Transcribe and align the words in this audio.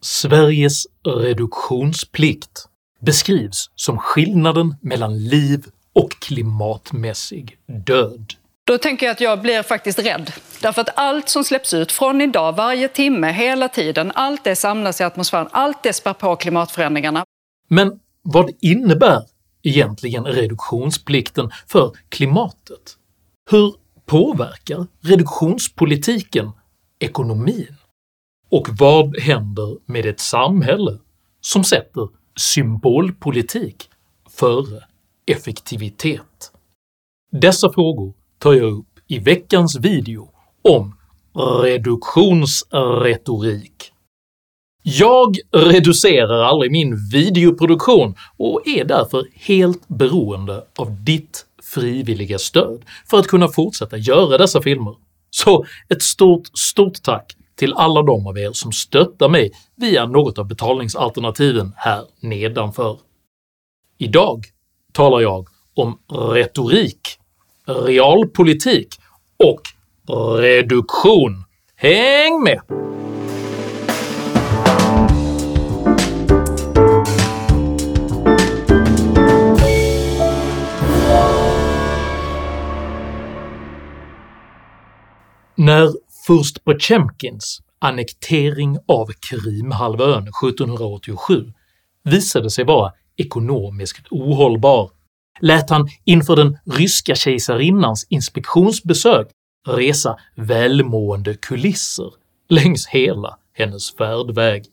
Sveriges 0.00 0.86
reduktionsplikt 1.06 2.68
beskrivs 3.00 3.70
som 3.74 3.98
skillnaden 3.98 4.76
mellan 4.80 5.18
liv 5.18 5.64
och 5.92 6.10
klimatmässig 6.10 7.58
död. 7.86 8.34
Då 8.66 8.78
tänker 8.78 9.06
jag 9.06 9.12
att 9.12 9.20
jag 9.20 9.42
blir 9.42 9.62
faktiskt 9.62 9.98
rädd. 9.98 10.32
Därför 10.62 10.80
att 10.80 10.98
allt 10.98 11.28
som 11.28 11.44
släpps 11.44 11.74
ut 11.74 11.92
från 11.92 12.20
idag, 12.20 12.56
varje 12.56 12.88
timme, 12.88 13.32
hela 13.32 13.68
tiden, 13.68 14.12
allt 14.14 14.44
det 14.44 14.56
samlas 14.56 15.00
i 15.00 15.04
atmosfären, 15.04 15.48
allt 15.50 15.82
det 15.82 15.92
spär 15.92 16.12
på 16.12 16.36
klimatförändringarna. 16.36 17.24
Men 17.68 18.00
vad 18.22 18.50
innebär 18.60 19.22
egentligen 19.62 20.24
reduktionsplikten 20.24 21.50
för 21.66 21.92
klimatet? 22.08 22.96
Hur 23.50 23.74
påverkar 24.06 24.86
reduktionspolitiken 25.02 26.50
ekonomin? 26.98 27.76
Och 28.50 28.68
vad 28.78 29.20
händer 29.20 29.76
med 29.86 30.06
ett 30.06 30.20
samhälle 30.20 30.98
som 31.40 31.64
sätter 31.64 32.08
symbolpolitik 32.36 33.88
före 34.30 34.84
effektivitet? 35.26 36.52
Dessa 37.32 37.72
frågor 37.72 38.14
tar 38.38 38.54
jag 38.54 38.72
upp 38.72 38.86
i 39.06 39.18
veckans 39.18 39.76
video 39.76 40.30
om 40.62 40.94
reduktionsretorik. 41.62 43.92
Jag 44.82 45.36
reducerar 45.52 46.42
aldrig 46.42 46.72
min 46.72 46.96
videoproduktion 47.12 48.14
och 48.36 48.62
är 48.66 48.84
därför 48.84 49.26
helt 49.34 49.88
beroende 49.88 50.64
av 50.78 51.04
ditt 51.04 51.46
frivilliga 51.62 52.38
stöd 52.38 52.84
för 53.10 53.18
att 53.18 53.26
kunna 53.26 53.48
fortsätta 53.48 53.96
göra 53.96 54.38
dessa 54.38 54.62
filmer, 54.62 54.94
så 55.30 55.64
ett 55.88 56.02
stort 56.02 56.58
stort 56.58 57.02
tack 57.02 57.37
till 57.58 57.74
alla 57.74 58.02
de 58.02 58.26
av 58.26 58.38
er 58.38 58.52
som 58.52 58.72
stöttar 58.72 59.28
mig 59.28 59.52
via 59.76 60.06
något 60.06 60.38
av 60.38 60.46
betalningsalternativen 60.48 61.72
här 61.76 62.04
nedanför. 62.20 62.98
Idag 63.98 64.44
talar 64.92 65.20
jag 65.20 65.48
om 65.74 65.98
retorik, 66.32 67.00
realpolitik 67.66 68.88
och 69.36 69.60
reduktion. 70.38 71.44
Häng 71.76 72.42
med! 72.42 72.60
När 85.54 86.07
furst 86.28 86.64
Potemkins 86.64 87.62
annektering 87.78 88.78
av 88.88 89.06
Krimhalvön 89.30 90.22
1787 90.22 91.52
visade 92.04 92.50
sig 92.50 92.64
vara 92.64 92.92
ekonomiskt 93.16 94.06
ohållbar 94.10 94.90
lät 95.40 95.70
han 95.70 95.88
inför 96.04 96.36
den 96.36 96.58
ryska 96.64 97.14
kejsarinnans 97.14 98.06
inspektionsbesök 98.08 99.28
resa 99.68 100.16
välmående 100.34 101.34
kulisser 101.34 102.12
längs 102.48 102.86
hela 102.86 103.38
hennes 103.52 103.96
färdväg. 103.96 104.64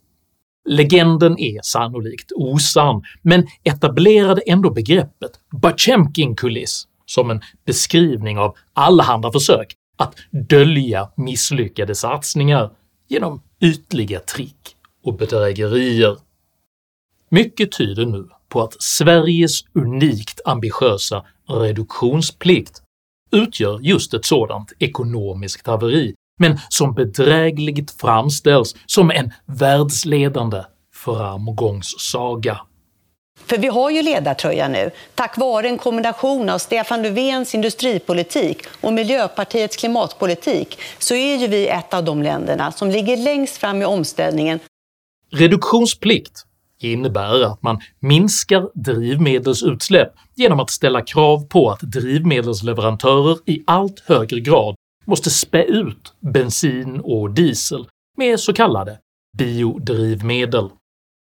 Legenden 0.70 1.39
är 1.39 1.59
sannolikt 1.64 2.31
osann, 2.36 3.03
men 3.22 3.48
etablerade 3.64 4.42
ändå 4.42 4.70
begreppet 4.70 5.31
“Batjemkin-kuliss” 5.52 6.88
som 7.06 7.31
en 7.31 7.42
beskrivning 7.66 8.38
av 8.39 8.56
allehanda 8.73 9.31
försök 9.31 9.76
att 9.98 10.16
dölja 10.50 11.10
misslyckade 11.18 11.96
satsningar 11.96 12.72
genom 13.08 13.42
ytliga 13.62 14.20
trick 14.20 14.76
och 15.04 15.18
bedrägerier. 15.18 16.18
Mycket 17.30 17.72
tyder 17.72 18.06
nu 18.06 18.30
på 18.50 18.62
att 18.62 18.82
Sveriges 18.84 19.62
unikt 19.73 20.42
ambitiösa 20.46 21.26
reduktionsplikt 21.50 22.82
utgör 23.32 23.80
just 23.82 24.14
ett 24.14 24.26
sådant 24.26 24.73
ekonomiskt 24.80 25.67
haveri, 25.67 26.16
men 26.39 26.60
som 26.70 26.94
bedrägligt 26.94 27.92
framställs 27.92 28.76
som 28.86 29.11
en 29.11 29.32
världsledande 29.45 30.64
framgångssaga. 30.94 32.61
För 33.45 33.58
vi 33.58 33.67
har 33.67 33.89
ju 33.89 34.02
ledartröja 34.02 34.67
nu, 34.67 34.92
tack 35.16 35.38
vare 35.38 35.67
en 35.67 35.78
kombination 35.78 36.50
av 36.50 36.58
Stefan 36.58 37.02
Löfvens 37.02 37.56
industripolitik 37.56 38.58
och 38.82 38.94
Miljöpartiets 38.94 39.78
klimatpolitik 39.78 40.80
så 41.00 41.16
är 41.16 41.36
ju 41.36 41.48
vi 41.48 41.67
ett 41.67 41.94
av 41.94 42.04
de 42.04 42.23
länderna 42.23 42.72
som 42.72 42.89
ligger 42.89 43.17
längst 43.17 43.58
fram 43.58 43.82
i 43.82 43.86
omställningen. 43.86 44.60
Reduktionsplikt 45.32 46.45
innebär 46.80 47.44
att 47.44 47.61
man 47.61 47.82
minskar 48.00 48.70
drivmedelsutsläpp 48.73 50.14
genom 50.36 50.60
att 50.60 50.70
ställa 50.70 51.02
krav 51.02 51.48
på 51.48 51.70
att 51.72 51.80
drivmedelsleverantörer 51.80 53.38
i 53.45 53.64
allt 53.67 54.00
högre 54.00 54.39
grad 54.39 54.76
måste 55.05 55.30
spä 55.30 55.64
ut 55.64 56.14
bensin 56.20 57.00
och 57.00 57.32
diesel 57.32 57.88
med 58.17 58.39
så 58.39 58.54
kallade 58.54 59.00
biodrivmedel. 59.38 60.70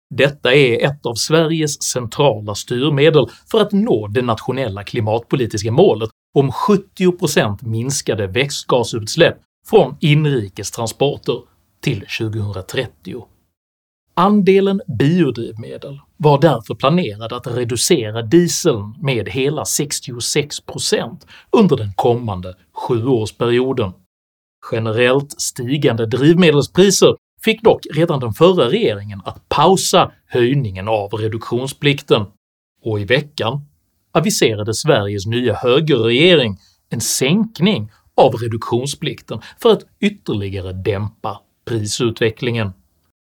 Detta 0.10 0.54
är 0.54 0.86
ett 0.86 1.06
av 1.06 1.16
Sveriges 1.16 1.84
centrala 1.84 2.56
styrmedel 2.56 3.28
för 3.52 3.62
att 3.62 3.72
nå 3.72 4.08
det 4.08 4.22
nationella 4.22 4.84
klimatpolitiska 4.84 5.72
målet 5.72 6.10
om 6.36 6.52
70% 6.52 7.66
minskade 7.66 8.28
växtgasutsläpp 8.28 9.38
från 9.70 9.98
inrikes 10.00 10.72
transporter 10.72 11.42
till 11.82 12.06
2030. 12.20 13.26
Andelen 14.14 14.82
biodrivmedel 15.00 16.00
var 16.18 16.42
därför 16.42 16.76
planerad 16.76 17.34
att 17.34 17.48
reducera 17.48 18.22
dieseln 18.22 18.96
med 19.02 19.30
hela 19.30 19.64
66% 19.64 21.28
under 21.52 21.78
den 21.78 21.94
kommande 21.94 22.56
sjuårsperioden. 22.74 23.92
Generellt 24.72 25.42
stigande 25.42 26.06
drivmedelspriser 26.06 27.16
fick 27.46 27.64
dock 27.64 27.86
redan 27.94 28.20
den 28.20 28.34
förra 28.34 28.70
regeringen 28.70 29.22
att 29.26 29.50
pausa 29.50 30.12
höjningen 30.28 30.88
av 30.88 31.14
reduktionsplikten, 31.14 32.26
och 32.84 33.00
i 33.00 33.06
veckan 33.06 33.62
aviserade 34.14 34.74
Sveriges 34.74 35.26
nya 35.26 35.56
högerregering 35.56 36.58
en 36.90 37.02
sänkning 37.02 37.92
av 38.16 38.34
reduktionsplikten 38.34 39.40
för 39.60 39.72
att 39.72 39.84
ytterligare 40.00 40.74
dämpa 40.74 41.42
prisutvecklingen. 41.66 42.74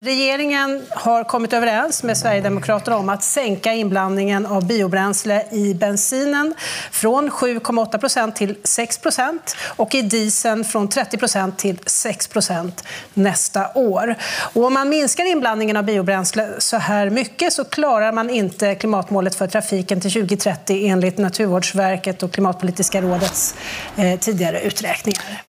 Regeringen 0.04 0.82
har 0.91 1.25
kommit 1.25 1.53
överens 1.53 2.03
med 2.03 2.19
Sverigedemokraterna 2.19 2.97
om 2.97 3.09
att 3.09 3.22
sänka 3.22 3.72
inblandningen 3.72 4.47
av 4.47 4.66
biobränsle 4.66 5.47
i 5.50 5.75
bensinen 5.75 6.54
från 6.91 7.31
7,8 7.31 7.98
procent 7.98 8.37
till 8.37 8.56
6 8.65 8.98
procent 8.98 9.56
och 9.76 9.94
i 9.94 10.03
dieseln 10.03 10.65
från 10.65 10.88
30 10.88 11.19
procent 11.19 11.59
till 11.59 11.78
6 11.87 12.26
procent 12.26 12.84
nästa 13.15 13.72
år. 13.75 14.15
Och 14.53 14.65
om 14.65 14.75
man 14.75 14.88
minskar 14.88 15.25
inblandningen 15.25 15.76
av 15.76 15.84
biobränsle 15.84 16.48
så 16.59 16.76
här 16.76 17.10
mycket 17.10 17.53
så 17.53 17.65
klarar 17.65 18.12
man 18.12 18.31
inte 18.31 18.75
klimatmålet 18.75 19.34
för 19.34 19.47
trafiken 19.47 20.00
till 20.00 20.12
2030 20.12 20.86
enligt 20.86 21.19
Naturvårdsverket 21.19 22.22
och 22.22 22.32
Klimatpolitiska 22.32 23.03
rådets 23.03 23.54
eh, 23.97 24.19
tidigare 24.19 24.60
uträkningar. 24.60 25.44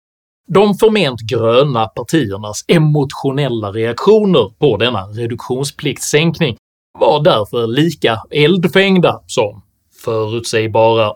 De 0.48 0.78
förment 0.78 1.22
gröna 1.22 1.88
partiernas 1.88 2.66
emotionella 2.68 3.72
reaktioner 3.72 4.54
på 4.60 4.78
denna 4.78 5.02
reduktionspliktssänkning 5.02 6.58
var 7.00 7.24
därför 7.24 7.68
lika 7.68 8.22
eldfängda 8.32 9.22
som 9.28 9.62
förutsägbara. 10.04 11.14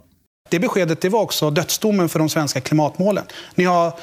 Det 0.49 0.59
beskedet 0.59 1.01
det 1.01 1.09
var 1.09 1.21
också 1.21 1.49
dödsdomen 1.49 2.09
för 2.09 2.19
de 2.19 2.29
svenska 2.29 2.61
klimatmålen. 2.61 3.23
Ni 3.55 3.63
har 3.63 3.93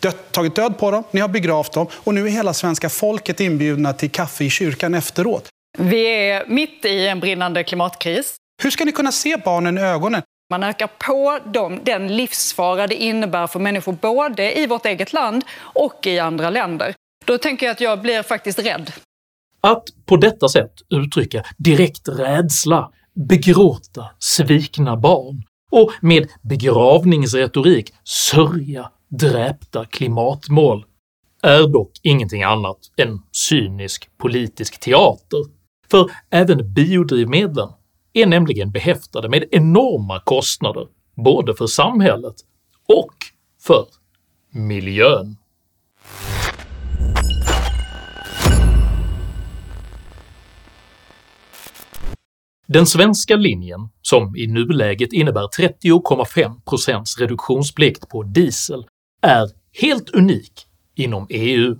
dött, 0.00 0.32
tagit 0.32 0.54
död 0.54 0.78
på 0.78 0.90
dem, 0.90 1.04
ni 1.10 1.20
har 1.20 1.28
begravt 1.28 1.72
dem 1.72 1.86
och 1.94 2.14
nu 2.14 2.26
är 2.26 2.30
hela 2.30 2.54
svenska 2.54 2.88
folket 2.88 3.40
inbjudna 3.40 3.92
till 3.92 4.10
kaffe 4.10 4.44
i 4.44 4.50
kyrkan 4.50 4.94
efteråt. 4.94 5.48
Vi 5.78 6.28
är 6.30 6.46
mitt 6.46 6.84
i 6.84 7.06
en 7.08 7.20
brinnande 7.20 7.64
klimatkris. 7.64 8.36
Hur 8.62 8.70
ska 8.70 8.84
ni 8.84 8.92
kunna 8.92 9.12
se 9.12 9.36
barnen 9.44 9.78
i 9.78 9.80
ögonen 9.80 10.22
man 10.50 10.62
ökar 10.62 10.86
på 10.86 11.38
dem, 11.52 11.80
den 11.84 12.16
livsfara 12.16 12.86
det 12.86 12.94
innebär 12.94 13.46
för 13.46 13.60
människor 13.60 13.92
både 13.92 14.58
i 14.58 14.66
vårt 14.66 14.86
eget 14.86 15.12
land 15.12 15.44
och 15.58 16.06
i 16.06 16.18
andra 16.18 16.50
länder. 16.50 16.94
Då 17.24 17.38
tänker 17.38 17.66
jag 17.66 17.72
att 17.72 17.80
jag 17.80 18.00
blir 18.00 18.22
faktiskt 18.22 18.58
rädd. 18.58 18.92
Att 19.60 19.84
på 20.06 20.16
detta 20.16 20.48
sätt 20.48 20.72
uttrycka 20.90 21.44
direkt 21.56 22.08
rädsla, 22.08 22.90
begråta 23.14 24.10
svikna 24.18 24.96
barn 24.96 25.42
och 25.70 25.92
med 26.00 26.28
begravningsretorik 26.42 27.94
sörja 28.04 28.90
dräpta 29.08 29.84
klimatmål 29.84 30.84
är 31.42 31.68
dock 31.68 31.90
ingenting 32.02 32.42
annat 32.42 32.78
än 32.96 33.22
cynisk 33.32 34.10
politisk 34.18 34.80
teater, 34.80 35.44
för 35.90 36.10
även 36.30 36.74
biodrivmedlen 36.74 37.68
är 38.14 38.26
nämligen 38.26 38.70
behäftade 38.70 39.28
med 39.28 39.44
enorma 39.50 40.20
kostnader 40.20 40.86
både 41.14 41.54
för 41.54 41.66
samhället 41.66 42.34
och 42.88 43.14
för 43.62 43.86
miljön. 44.50 45.36
Den 52.66 52.86
svenska 52.86 53.36
linjen, 53.36 53.88
som 54.02 54.36
i 54.36 54.46
nuläget 54.46 55.12
innebär 55.12 55.48
30,5% 55.58 57.20
reduktionsplikt 57.20 58.08
på 58.08 58.22
diesel, 58.22 58.86
är 59.22 59.50
helt 59.80 60.10
unik 60.10 60.66
inom 60.94 61.26
EU. 61.30 61.76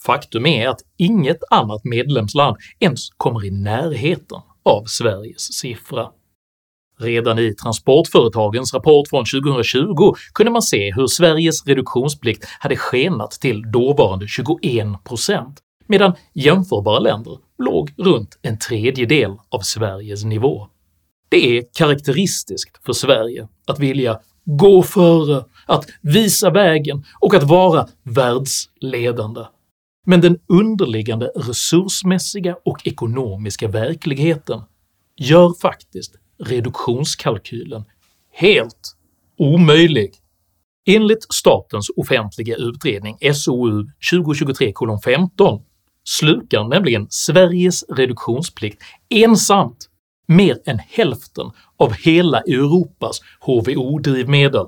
Faktum 0.00 0.46
är 0.46 0.68
att 0.68 0.80
inget 0.96 1.38
annat 1.50 1.84
medlemsland 1.84 2.56
ens 2.78 3.10
kommer 3.16 3.44
i 3.44 3.50
närheten 3.50 4.40
av 4.70 4.84
Sveriges 4.84 5.52
siffra. 5.52 6.08
Redan 6.98 7.38
i 7.38 7.54
Transportföretagens 7.54 8.74
rapport 8.74 9.08
från 9.08 9.24
2020 9.24 10.14
kunde 10.34 10.52
man 10.52 10.62
se 10.62 10.92
hur 10.94 11.06
Sveriges 11.06 11.66
reduktionsplikt 11.66 12.44
hade 12.58 12.76
skenat 12.76 13.30
till 13.30 13.62
dåvarande 13.72 14.26
21% 14.26 15.56
medan 15.86 16.12
jämförbara 16.34 16.98
länder 16.98 17.38
låg 17.58 17.94
runt 17.96 18.38
en 18.42 18.58
tredjedel 18.58 19.36
av 19.48 19.60
Sveriges 19.60 20.24
nivå. 20.24 20.66
Det 21.28 21.58
är 21.58 21.64
karaktäristiskt 21.74 22.84
för 22.84 22.92
Sverige 22.92 23.48
att 23.66 23.78
vilja 23.78 24.20
gå 24.44 24.82
före, 24.82 25.44
att 25.66 25.86
visa 26.00 26.50
vägen 26.50 27.04
och 27.20 27.34
att 27.34 27.42
vara 27.42 27.86
världsledande. 28.02 29.40
Men 30.06 30.20
den 30.20 30.38
underliggande 30.48 31.26
resursmässiga 31.26 32.56
och 32.64 32.86
ekonomiska 32.86 33.68
verkligheten 33.68 34.60
gör 35.16 35.54
faktiskt 35.60 36.14
reduktionskalkylen 36.38 37.84
helt 38.32 38.96
omöjlig. 39.38 40.14
Enligt 40.86 41.32
statens 41.32 41.90
offentliga 41.96 42.56
utredning 42.56 43.16
SOU 43.34 43.86
2023:15 44.12 45.62
slukar 46.04 46.64
nämligen 46.64 47.06
Sveriges 47.10 47.84
reduktionsplikt 47.88 48.82
ensamt 49.08 49.88
mer 50.26 50.58
än 50.66 50.78
hälften 50.78 51.50
av 51.76 51.92
hela 51.92 52.40
Europas 52.40 53.20
HVO-drivmedel. 53.40 54.66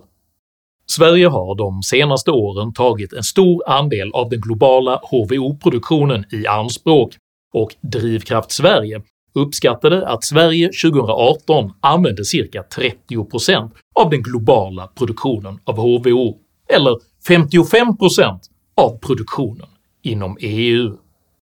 Sverige 0.97 1.27
har 1.27 1.55
de 1.55 1.83
senaste 1.83 2.31
åren 2.31 2.73
tagit 2.73 3.13
en 3.13 3.23
stor 3.23 3.63
andel 3.69 4.11
av 4.13 4.29
den 4.29 4.41
globala 4.41 5.01
HVO-produktionen 5.11 6.25
i 6.33 6.47
anspråk 6.47 7.17
och 7.55 7.75
Drivkraft 7.81 8.53
Sverige 8.53 9.03
uppskattade 9.35 10.09
att 10.09 10.25
Sverige 10.25 10.71
2018 10.83 11.73
använde 11.81 12.25
cirka 12.25 12.65
30% 13.09 13.71
av 13.95 14.11
den 14.11 14.23
globala 14.23 14.87
produktionen 14.87 15.59
av 15.65 15.77
HVO, 15.77 16.37
eller 16.69 16.97
55% 17.29 18.41
av 18.77 18.99
produktionen 18.99 19.69
inom 20.03 20.37
EU. 20.41 20.97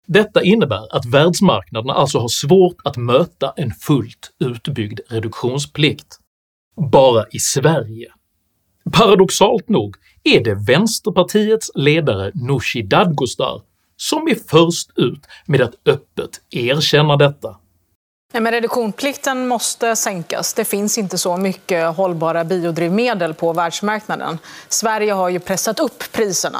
Detta 0.06 0.42
innebär 0.42 0.96
att 0.96 1.06
världsmarknaderna 1.06 1.92
alltså 1.92 2.18
har 2.18 2.28
svårt 2.28 2.76
att 2.84 2.96
möta 2.96 3.52
en 3.56 3.70
fullt 3.70 4.30
utbyggd 4.44 5.00
reduktionsplikt. 5.08 6.18
Bara 6.92 7.24
i 7.32 7.38
Sverige. 7.38 8.12
Paradoxalt 8.92 9.68
nog 9.68 9.96
är 10.24 10.44
det 10.44 10.54
Vänsterpartiets 10.54 11.70
ledare 11.74 12.32
Nooshi 12.34 12.82
Dadgostar 12.82 13.62
som 13.96 14.28
är 14.28 14.34
först 14.48 14.98
ut 14.98 15.26
med 15.46 15.60
att 15.60 15.74
öppet 15.86 16.30
erkänna 16.50 17.16
detta. 17.16 17.56
men 18.32 18.50
reduktionsplikten 18.52 19.48
måste 19.48 19.96
sänkas. 19.96 20.54
Det 20.54 20.64
finns 20.64 20.98
inte 20.98 21.18
så 21.18 21.36
mycket 21.36 21.96
hållbara 21.96 22.44
biodrivmedel 22.44 23.34
på 23.34 23.52
världsmarknaden. 23.52 24.38
Sverige 24.68 25.12
har 25.12 25.28
ju 25.28 25.40
pressat 25.40 25.80
upp 25.80 26.12
priserna. 26.12 26.58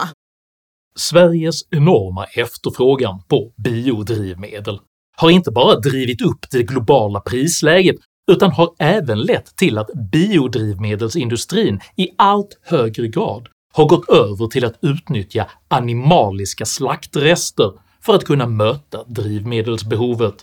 Sveriges 0.99 1.61
enorma 1.71 2.25
efterfrågan 2.25 3.23
på 3.29 3.53
biodrivmedel 3.57 4.81
har 5.17 5.31
inte 5.31 5.51
bara 5.51 5.79
drivit 5.79 6.23
upp 6.23 6.47
det 6.51 6.63
globala 6.63 7.21
prisläget 7.21 7.97
utan 8.31 8.51
har 8.51 8.75
även 8.79 9.21
lett 9.21 9.57
till 9.57 9.79
att 9.79 9.91
biodrivmedelsindustrin 10.13 11.81
i 11.97 12.09
allt 12.19 12.59
högre 12.63 13.09
grad 13.09 13.49
har 13.75 13.89
gått 13.89 14.09
över 14.11 14.47
till 14.47 14.65
att 14.65 14.79
utnyttja 14.83 15.47
animaliska 15.69 16.65
slaktrester 16.65 17.73
för 18.01 18.15
att 18.15 18.25
kunna 18.25 18.47
möta 18.47 19.05
drivmedelsbehovet. 19.05 20.35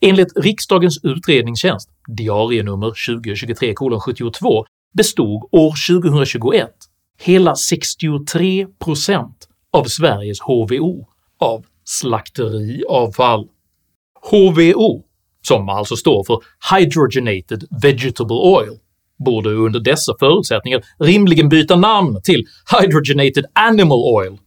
Enligt 0.00 0.32
riksdagens 0.36 1.04
utredningstjänst 1.04 1.90
diarienummer 2.08 2.90
2023:72 2.90 4.64
bestod 4.96 5.48
år 5.52 6.00
2021 6.00 6.70
hela 7.18 7.54
63% 7.54 9.32
av 9.72 9.84
Sveriges 9.84 10.40
HVO 10.40 11.06
av 11.38 11.64
slakteriavfall. 11.84 13.48
HVO, 14.30 15.05
som 15.46 15.68
alltså 15.68 15.96
står 15.96 16.24
för 16.24 16.40
“Hydrogenated 16.74 17.64
Vegetable 17.82 18.36
Oil”, 18.36 18.78
borde 19.24 19.50
under 19.50 19.80
dessa 19.80 20.14
förutsättningar 20.18 20.82
rimligen 20.98 21.48
byta 21.48 21.76
namn 21.76 22.20
till 22.22 22.44
“Hydrogenated 22.80 23.44
Animal 23.52 23.98
Oil” 23.98 24.38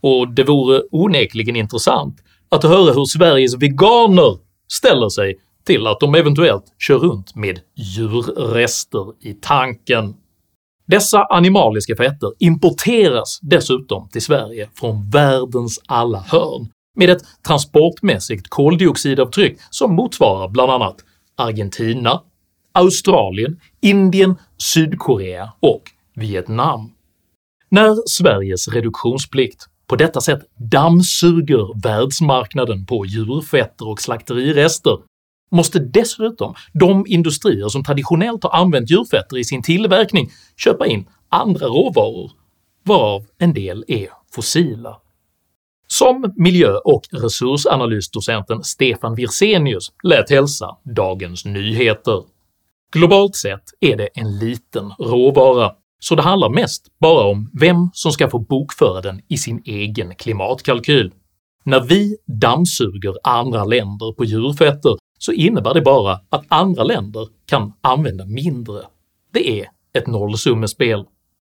och 0.00 0.34
det 0.34 0.44
vore 0.44 0.82
onekligen 0.90 1.56
intressant 1.56 2.16
att 2.48 2.62
höra 2.62 2.92
hur 2.92 3.04
Sveriges 3.04 3.54
veganer 3.54 4.36
ställer 4.72 5.08
sig 5.08 5.36
till 5.66 5.86
att 5.86 6.00
de 6.00 6.14
eventuellt 6.14 6.64
kör 6.78 6.98
runt 6.98 7.34
med 7.34 7.60
djurrester 7.76 9.26
i 9.28 9.34
tanken. 9.34 10.14
Dessa 10.86 11.24
animaliska 11.24 11.96
fetter 11.96 12.32
importeras 12.38 13.38
dessutom 13.42 14.08
till 14.08 14.22
Sverige 14.22 14.68
från 14.74 15.10
världens 15.10 15.80
alla 15.86 16.18
hörn 16.18 16.68
med 16.98 17.10
ett 17.10 17.22
transportmässigt 17.46 18.48
koldioxidavtryck 18.48 19.58
som 19.70 19.94
motsvarar 19.94 20.48
bland 20.48 20.70
annat 20.70 20.96
Argentina, 21.36 22.22
Australien, 22.72 23.60
Indien, 23.80 24.36
Sydkorea 24.58 25.52
och 25.60 25.82
Vietnam. 26.14 26.92
När 27.70 28.08
Sveriges 28.08 28.68
reduktionsplikt 28.68 29.66
på 29.86 29.96
detta 29.96 30.20
sätt 30.20 30.40
dammsuger 30.56 31.82
världsmarknaden 31.82 32.86
på 32.86 33.06
djurfetter 33.06 33.88
och 33.88 34.00
slakterirester 34.00 34.98
måste 35.50 35.78
dessutom 35.78 36.54
de 36.72 37.04
industrier 37.08 37.68
som 37.68 37.84
traditionellt 37.84 38.44
har 38.44 38.50
använt 38.50 38.90
djurfetter 38.90 39.38
i 39.38 39.44
sin 39.44 39.62
tillverkning 39.62 40.30
köpa 40.56 40.86
in 40.86 41.08
andra 41.28 41.66
råvaror, 41.66 42.30
varav 42.84 43.26
en 43.38 43.54
del 43.54 43.84
är 43.88 44.08
fossila. 44.34 44.96
Som 45.92 46.32
miljö 46.36 46.74
och 46.84 47.02
resursanalysdocenten 47.12 48.64
Stefan 48.64 49.14
Wirsenius 49.14 49.92
lät 50.02 50.30
hälsa 50.30 50.76
Dagens 50.96 51.44
Nyheter. 51.44 52.22
Globalt 52.92 53.36
sett 53.36 53.64
är 53.80 53.96
det 53.96 54.08
en 54.14 54.38
liten 54.38 54.90
råvara, 54.98 55.72
så 56.00 56.14
det 56.14 56.22
handlar 56.22 56.50
mest 56.50 56.86
bara 57.00 57.24
om 57.24 57.50
vem 57.60 57.90
som 57.92 58.12
ska 58.12 58.30
få 58.30 58.38
bokföra 58.38 59.00
den 59.00 59.20
i 59.28 59.36
sin 59.36 59.62
egen 59.64 60.14
klimatkalkyl. 60.14 61.12
När 61.64 61.80
vi 61.80 62.16
dammsuger 62.26 63.14
andra 63.22 63.64
länder 63.64 64.12
på 64.12 64.24
djurfetter 64.24 64.96
så 65.18 65.32
innebär 65.32 65.74
det 65.74 65.82
bara 65.82 66.20
att 66.30 66.44
andra 66.48 66.84
länder 66.84 67.28
kan 67.46 67.72
använda 67.80 68.24
mindre. 68.26 68.82
Det 69.32 69.60
är 69.60 69.66
ett 69.98 70.06
nollsummespel. 70.06 71.04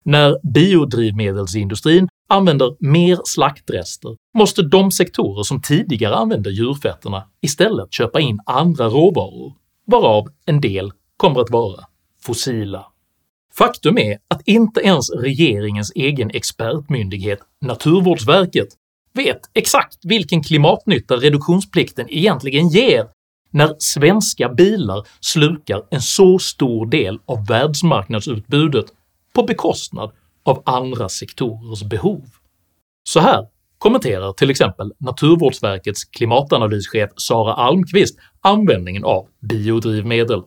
När 0.04 0.52
biodrivmedelsindustrin 0.54 2.08
använder 2.30 2.76
mer 2.80 3.18
slaktrester 3.24 4.16
måste 4.38 4.62
de 4.62 4.90
sektorer 4.90 5.42
som 5.42 5.62
tidigare 5.62 6.14
använde 6.14 6.50
djurfetterna 6.50 7.24
istället 7.40 7.92
köpa 7.92 8.20
in 8.20 8.38
andra 8.46 8.86
råvaror, 8.88 9.54
varav 9.86 10.28
en 10.46 10.60
del 10.60 10.92
kommer 11.16 11.40
att 11.40 11.50
vara 11.50 11.84
fossila. 12.22 12.86
Faktum 13.54 13.98
är 13.98 14.18
att 14.28 14.42
inte 14.44 14.80
ens 14.80 15.10
regeringens 15.10 15.92
egen 15.94 16.30
expertmyndighet 16.30 17.38
Naturvårdsverket 17.60 18.68
vet 19.14 19.40
exakt 19.54 19.98
vilken 20.04 20.42
klimatnytta 20.42 21.16
reduktionsplikten 21.16 22.06
egentligen 22.10 22.68
ger 22.68 23.06
när 23.50 23.76
svenska 23.78 24.48
bilar 24.48 25.06
slukar 25.20 25.82
en 25.90 26.02
så 26.02 26.38
stor 26.38 26.86
del 26.86 27.18
av 27.26 27.46
världsmarknadsutbudet 27.46 28.86
på 29.34 29.42
bekostnad 29.42 30.10
av 30.50 30.62
andra 30.66 31.08
sektorers 31.08 31.82
behov. 31.82 32.24
Så 33.08 33.20
här 33.20 33.46
kommenterar 33.78 34.32
till 34.32 34.50
exempel 34.50 34.92
Naturvårdsverkets 34.98 36.04
klimatanalyschef 36.04 37.10
Sara 37.16 37.54
Almqvist 37.54 38.18
användningen 38.40 39.04
av 39.04 39.28
biodrivmedel. 39.40 40.42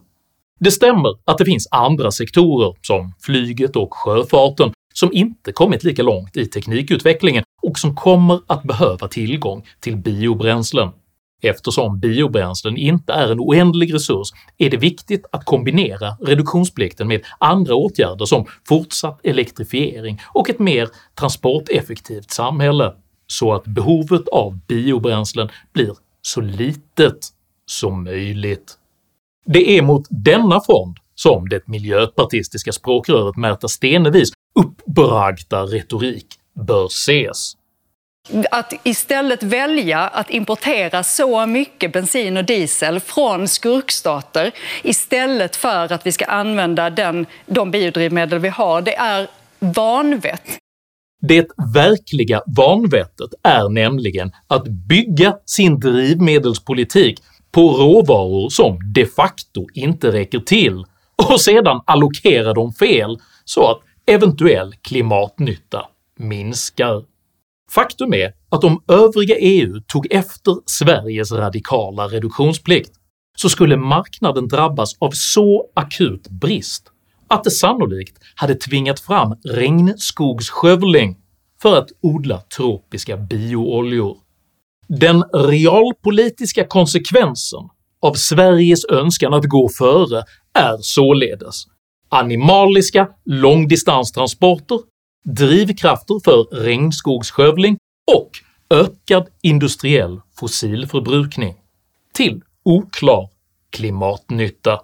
Det 0.59 0.71
stämmer 0.71 1.09
att 1.25 1.37
det 1.37 1.45
finns 1.45 1.67
andra 1.71 2.11
sektorer, 2.11 2.75
som 2.81 3.13
flyget 3.21 3.75
och 3.75 3.93
sjöfarten, 3.93 4.71
som 4.93 5.09
inte 5.13 5.51
kommit 5.51 5.83
lika 5.83 6.03
långt 6.03 6.37
i 6.37 6.45
teknikutvecklingen 6.45 7.43
och 7.61 7.79
som 7.79 7.95
kommer 7.95 8.39
att 8.47 8.63
behöva 8.63 9.07
tillgång 9.07 9.65
till 9.79 9.97
biobränslen. 9.97 10.89
Eftersom 11.45 11.99
biobränslen 11.99 12.77
inte 12.77 13.13
är 13.13 13.31
en 13.31 13.39
oändlig 13.39 13.93
resurs 13.93 14.27
är 14.57 14.69
det 14.69 14.77
viktigt 14.77 15.25
att 15.31 15.45
kombinera 15.45 16.17
reduktionsplikten 16.21 17.07
med 17.07 17.21
andra 17.39 17.75
åtgärder 17.75 18.25
som 18.25 18.45
fortsatt 18.67 19.19
elektrifiering 19.23 20.21
och 20.33 20.49
ett 20.49 20.59
mer 20.59 20.89
transporteffektivt 21.19 22.31
samhälle, 22.31 22.93
så 23.27 23.53
att 23.53 23.63
behovet 23.63 24.27
av 24.27 24.59
biobränslen 24.67 25.49
blir 25.73 25.93
så 26.21 26.41
litet 26.41 27.27
som 27.65 28.03
möjligt. 28.03 28.77
Det 29.45 29.77
är 29.77 29.81
mot 29.81 30.07
denna 30.09 30.61
fond 30.61 30.97
som 31.15 31.49
det 31.49 31.67
miljöpartistiska 31.67 32.71
språkröret 32.71 33.37
Märta 33.37 33.67
Stenevis 33.67 34.29
uppbragta 34.59 35.63
retorik 35.63 36.27
bör 36.67 36.85
ses. 36.85 37.53
Att 38.51 38.73
istället 38.83 39.43
välja 39.43 39.99
att 39.99 40.29
importera 40.29 41.03
så 41.03 41.45
mycket 41.45 41.93
bensin 41.93 42.37
och 42.37 42.45
diesel 42.45 42.99
från 42.99 43.47
skurkstater 43.47 44.51
istället 44.83 45.55
för 45.55 45.93
att 45.93 46.05
vi 46.05 46.11
ska 46.11 46.25
använda 46.25 46.89
den, 46.89 47.25
de 47.45 47.71
biodrivmedel 47.71 48.39
vi 48.39 48.49
har, 48.49 48.81
det 48.81 48.95
är 48.95 49.27
vanvett. 49.59 50.57
Det 51.21 51.47
verkliga 51.73 52.41
vanvettet 52.57 53.29
är 53.43 53.69
nämligen 53.69 54.31
att 54.47 54.67
bygga 54.67 55.35
sin 55.45 55.79
drivmedelspolitik 55.79 57.19
på 57.51 57.61
råvaror 57.61 58.49
som 58.49 58.79
de 58.93 59.05
facto 59.05 59.67
inte 59.73 60.11
räcker 60.11 60.39
till 60.39 60.85
och 61.31 61.41
sedan 61.41 61.81
allokera 61.85 62.53
dem 62.53 62.73
fel 62.73 63.17
så 63.45 63.71
att 63.71 63.79
eventuell 64.05 64.73
klimatnytta 64.81 65.85
minskar. 66.19 67.12
Faktum 67.75 68.13
är 68.13 68.33
att 68.49 68.63
om 68.63 68.83
övriga 68.87 69.35
EU 69.39 69.81
tog 69.87 70.13
efter 70.13 70.55
Sveriges 70.65 71.31
radikala 71.31 72.07
reduktionsplikt 72.07 72.91
så 73.37 73.49
skulle 73.49 73.77
marknaden 73.77 74.47
drabbas 74.47 74.97
av 74.99 75.11
så 75.13 75.65
akut 75.73 76.27
brist 76.29 76.83
att 77.27 77.43
det 77.43 77.51
sannolikt 77.51 78.17
hade 78.35 78.55
tvingat 78.55 78.99
fram 78.99 79.35
regnskogsskövling 79.43 81.17
för 81.61 81.77
att 81.77 81.89
odla 82.01 82.41
tropiska 82.57 83.17
biooljor. 83.17 84.17
Den 84.87 85.23
realpolitiska 85.23 86.67
konsekvensen 86.67 87.69
av 88.01 88.13
Sveriges 88.13 88.85
önskan 88.85 89.33
att 89.33 89.45
gå 89.45 89.69
före 89.69 90.23
är 90.53 90.77
således 90.81 91.63
animaliska 92.09 93.07
långdistanstransporter, 93.25 94.79
drivkrafter 95.23 96.19
för 96.23 96.63
regnskogsskövling 96.63 97.77
och 98.11 98.31
ökad 98.69 99.27
industriell 99.41 100.21
fossilförbrukning 100.35 101.55
till 102.13 102.41
oklar 102.63 103.29
klimatnytta. 103.69 104.79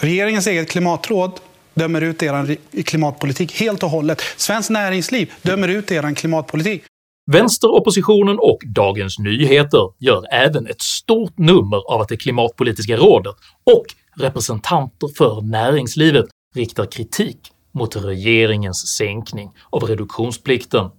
Regeringens 0.00 0.46
eget 0.46 0.70
klimatråd 0.70 1.40
dömer 1.74 2.00
ut 2.00 2.22
er 2.22 2.56
klimatpolitik 2.82 3.60
helt 3.60 3.82
och 3.82 3.90
hållet. 3.90 4.22
Svenskt 4.36 4.70
Näringsliv 4.70 5.32
dömer 5.42 5.68
ut 5.68 5.92
er 5.92 6.14
klimatpolitik. 6.14 6.84
Vänsteroppositionen 7.32 8.38
och 8.38 8.58
Dagens 8.66 9.18
Nyheter 9.18 9.92
gör 9.98 10.24
även 10.32 10.66
ett 10.66 10.82
stort 10.82 11.38
nummer 11.38 11.92
av 11.92 12.00
att 12.00 12.08
det 12.08 12.16
klimatpolitiska 12.16 12.96
rådet 12.96 13.34
och 13.64 13.84
representanter 14.16 15.08
för 15.18 15.40
näringslivet 15.40 16.24
riktar 16.54 16.86
kritik 16.86 17.38
mot 17.72 17.96
regeringens 17.96 18.96
sänkning 18.96 19.50
av 19.70 19.82
reduktionsplikten. 19.82 20.90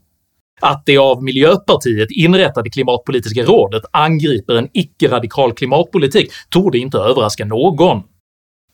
Att 0.61 0.85
det 0.85 0.97
av 0.97 1.23
Miljöpartiet 1.23 2.11
inrättade 2.11 2.69
klimatpolitiska 2.69 3.43
rådet 3.43 3.83
angriper 3.91 4.55
en 4.55 4.69
icke-radikal 4.73 5.53
klimatpolitik 5.53 6.31
torde 6.49 6.77
inte 6.77 6.97
överraska 6.97 7.45
någon, 7.45 8.03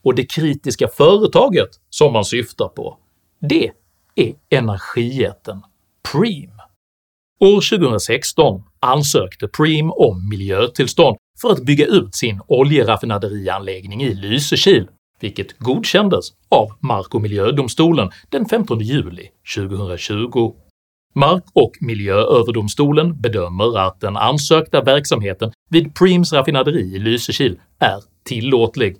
och 0.03 0.15
det 0.15 0.25
kritiska 0.25 0.88
företaget 0.88 1.69
som 1.89 2.13
man 2.13 2.25
syftar 2.25 2.67
på, 2.67 2.98
det 3.50 3.72
är 4.15 4.33
energijätten 4.50 5.62
Preem. 6.12 6.52
År 7.43 7.77
2016 7.77 8.63
ansökte 8.79 9.47
Preem 9.47 9.91
om 9.91 10.29
miljötillstånd 10.29 11.17
för 11.41 11.51
att 11.51 11.65
bygga 11.65 11.85
ut 11.85 12.15
sin 12.15 12.41
oljeraffinaderianläggning 12.47 14.03
i 14.03 14.13
Lysekil, 14.13 14.88
vilket 15.19 15.59
godkändes 15.59 16.25
av 16.50 16.71
Mark 16.79 17.15
och 17.15 17.21
miljödomstolen 17.21 18.12
den 18.29 18.45
15 18.45 18.79
juli 18.79 19.29
2020. 19.55 20.53
Mark 21.15 21.43
och 21.53 21.71
miljööverdomstolen 21.81 23.21
bedömer 23.21 23.79
att 23.79 24.00
den 24.00 24.17
ansökta 24.17 24.81
verksamheten 24.81 25.51
vid 25.69 25.95
Preems 25.95 26.33
raffinaderi 26.33 26.95
i 26.95 27.00
Lysekil 27.00 27.59
är 27.79 28.00
tillåtlig 28.25 28.97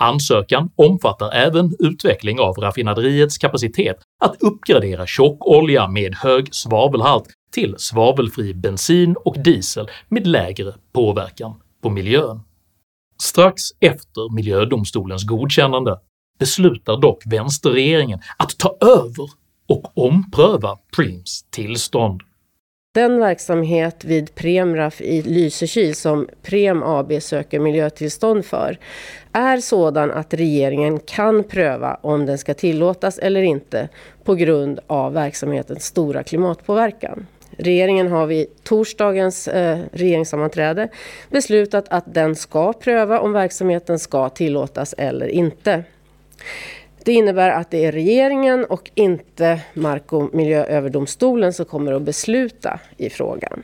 Ansökan 0.00 0.70
omfattar 0.76 1.30
även 1.34 1.76
utveckling 1.78 2.40
av 2.40 2.54
raffinaderiets 2.54 3.38
kapacitet 3.38 3.96
att 4.20 4.42
uppgradera 4.42 5.06
tjockolja 5.06 5.88
med 5.88 6.14
hög 6.14 6.54
svavelhalt 6.54 7.28
till 7.50 7.74
svavelfri 7.78 8.54
bensin 8.54 9.16
och 9.24 9.38
diesel 9.38 9.88
med 10.08 10.26
lägre 10.26 10.74
påverkan 10.92 11.54
på 11.82 11.90
miljön. 11.90 12.40
Strax 13.22 13.62
efter 13.80 14.34
miljödomstolens 14.34 15.24
godkännande 15.24 16.00
beslutar 16.38 17.00
dock 17.00 17.22
vänsterregeringen 17.26 18.20
att 18.38 18.58
ta 18.58 18.76
över 18.80 19.30
och 19.68 19.98
ompröva 19.98 20.78
Preems 20.96 21.44
tillstånd. 21.50 22.22
Den 22.94 23.18
verksamhet 23.18 24.04
vid 24.04 24.34
Premraf 24.34 25.00
i 25.00 25.22
Lysekil 25.22 25.94
som 25.94 26.28
Prem 26.42 26.82
AB 26.82 27.22
söker 27.22 27.60
miljötillstånd 27.60 28.44
för 28.44 28.78
är 29.32 29.60
sådan 29.60 30.10
att 30.10 30.34
regeringen 30.34 31.00
kan 31.00 31.44
pröva 31.44 31.94
om 31.94 32.26
den 32.26 32.38
ska 32.38 32.54
tillåtas 32.54 33.18
eller 33.18 33.42
inte 33.42 33.88
på 34.24 34.34
grund 34.34 34.80
av 34.86 35.12
verksamhetens 35.12 35.84
stora 35.84 36.22
klimatpåverkan. 36.22 37.26
Regeringen 37.58 38.08
har 38.08 38.26
vid 38.26 38.46
torsdagens 38.64 39.48
eh, 39.48 39.78
regeringssammanträde 39.92 40.88
beslutat 41.30 41.88
att 41.88 42.14
den 42.14 42.36
ska 42.36 42.72
pröva 42.72 43.20
om 43.20 43.32
verksamheten 43.32 43.98
ska 43.98 44.28
tillåtas 44.28 44.94
eller 44.98 45.28
inte. 45.28 45.84
Det 47.04 47.12
innebär 47.12 47.50
att 47.50 47.70
det 47.70 47.84
är 47.84 47.92
regeringen 47.92 48.64
och 48.64 48.90
inte 48.94 49.60
Mark 49.74 50.12
och 50.12 50.34
miljööverdomstolen 50.34 51.52
som 51.52 51.64
kommer 51.64 51.92
att 51.92 52.02
besluta 52.02 52.80
i 52.96 53.10
frågan. 53.10 53.62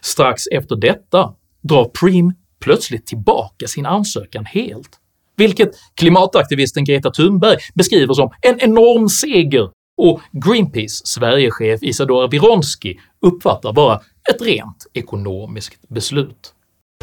Strax 0.00 0.42
efter 0.46 0.76
detta 0.76 1.34
drar 1.60 1.84
Preem 1.84 2.32
plötsligt 2.60 3.06
tillbaka 3.06 3.66
sin 3.66 3.86
ansökan 3.86 4.44
helt, 4.44 4.90
vilket 5.36 5.70
klimataktivisten 5.94 6.84
Greta 6.84 7.10
Thunberg 7.10 7.56
beskriver 7.74 8.14
som 8.14 8.30
en 8.42 8.60
enorm 8.60 9.08
seger 9.08 9.70
och 9.96 10.20
Greenpeace 10.32 11.06
Sverigechef 11.06 11.82
Isadora 11.82 12.26
Vironski 12.26 13.00
uppfattar 13.20 13.72
bara 13.72 14.00
ett 14.30 14.42
rent 14.42 14.86
ekonomiskt 14.92 15.88
beslut. 15.88 16.52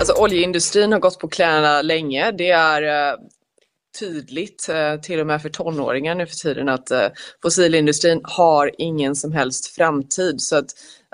Alltså 0.02 0.24
oljeindustrin 0.24 0.92
har 0.92 1.00
gått 1.00 1.20
på 1.20 1.28
knäna 1.28 1.82
länge. 1.82 2.32
Det 2.32 2.50
är 2.50 3.12
eh, 3.12 3.18
tydligt, 4.00 4.70
eh, 4.70 5.02
till 5.02 5.20
och 5.20 5.28
med 5.28 5.42
för 5.42 5.50
tonåringar 5.50 6.16
nu 6.16 6.26
för 6.26 6.36
tiden, 6.36 6.70
att 6.70 6.92
eh, 6.92 7.08
fossilindustrin 7.44 8.22
har 8.24 8.72
ingen 8.78 9.16
som 9.16 9.32
helst 9.32 9.76
framtid. 9.76 10.42
Så 10.42 10.58
att, 10.58 10.66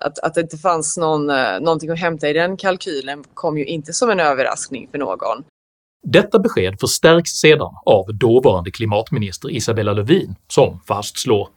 att, 0.01 0.19
att 0.19 0.33
det 0.33 0.41
inte 0.41 0.57
fanns 0.57 0.97
någon, 0.97 1.25
någonting 1.63 1.89
att 1.89 1.99
hämta 1.99 2.29
i 2.29 2.33
den 2.33 2.57
kalkylen 2.57 3.23
kom 3.33 3.57
ju 3.57 3.65
inte 3.65 3.93
som 3.93 4.09
en 4.09 4.19
överraskning 4.19 4.87
för 4.91 4.97
någon. 4.97 5.43
Detta 6.07 6.39
besked 6.39 6.79
förstärks 6.79 7.31
sedan 7.31 7.73
av 7.85 8.13
dåvarande 8.13 8.71
klimatminister 8.71 9.51
Isabella 9.51 9.93
Lövin 9.93 10.35
som 10.47 10.79
fastslår 10.87 11.49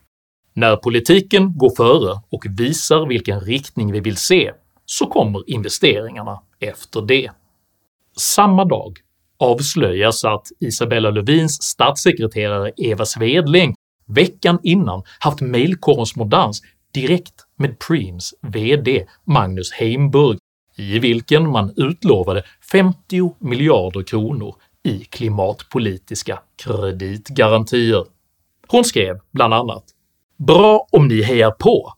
“När 0.55 0.77
politiken 0.77 1.59
går 1.59 1.77
före 1.77 2.21
och 2.31 2.47
visar 2.59 3.07
vilken 3.07 3.41
riktning 3.41 3.93
vi 3.93 4.01
vill 4.01 4.17
se 4.17 4.53
så 4.87 5.07
kommer 5.07 5.51
investeringarna 5.51 6.41
efter 6.61 7.03
det.” 7.03 7.31
Samma 8.17 8.65
dag 8.65 8.99
avslöjas 9.39 10.25
att 10.25 10.47
Isabella 10.61 11.11
Lövins 11.11 11.63
statssekreterare 11.63 12.73
Eva 12.77 13.05
Svedling 13.05 13.75
veckan 14.07 14.59
innan 14.63 15.03
haft 15.19 15.41
mejlkorrespondens 15.41 16.63
direkt 16.95 17.35
med 17.57 17.79
Preems 17.79 18.35
VD 18.41 19.07
Magnus 19.25 19.73
Heimburg 19.73 20.39
i 20.77 20.99
vilken 20.99 21.51
man 21.51 21.75
utlovade 21.77 22.43
50 22.73 23.35
miljarder 23.39 24.03
kronor 24.03 24.55
i 24.83 24.99
klimatpolitiska 24.99 26.43
kreditgarantier. 26.65 28.05
Hon 28.69 28.85
skrev 28.85 29.19
bland 29.31 29.55
annat 29.55 29.85
“Bra 30.47 30.87
om 30.93 31.09
ni 31.09 31.23
hejar 31.23 31.51
på 31.51 31.93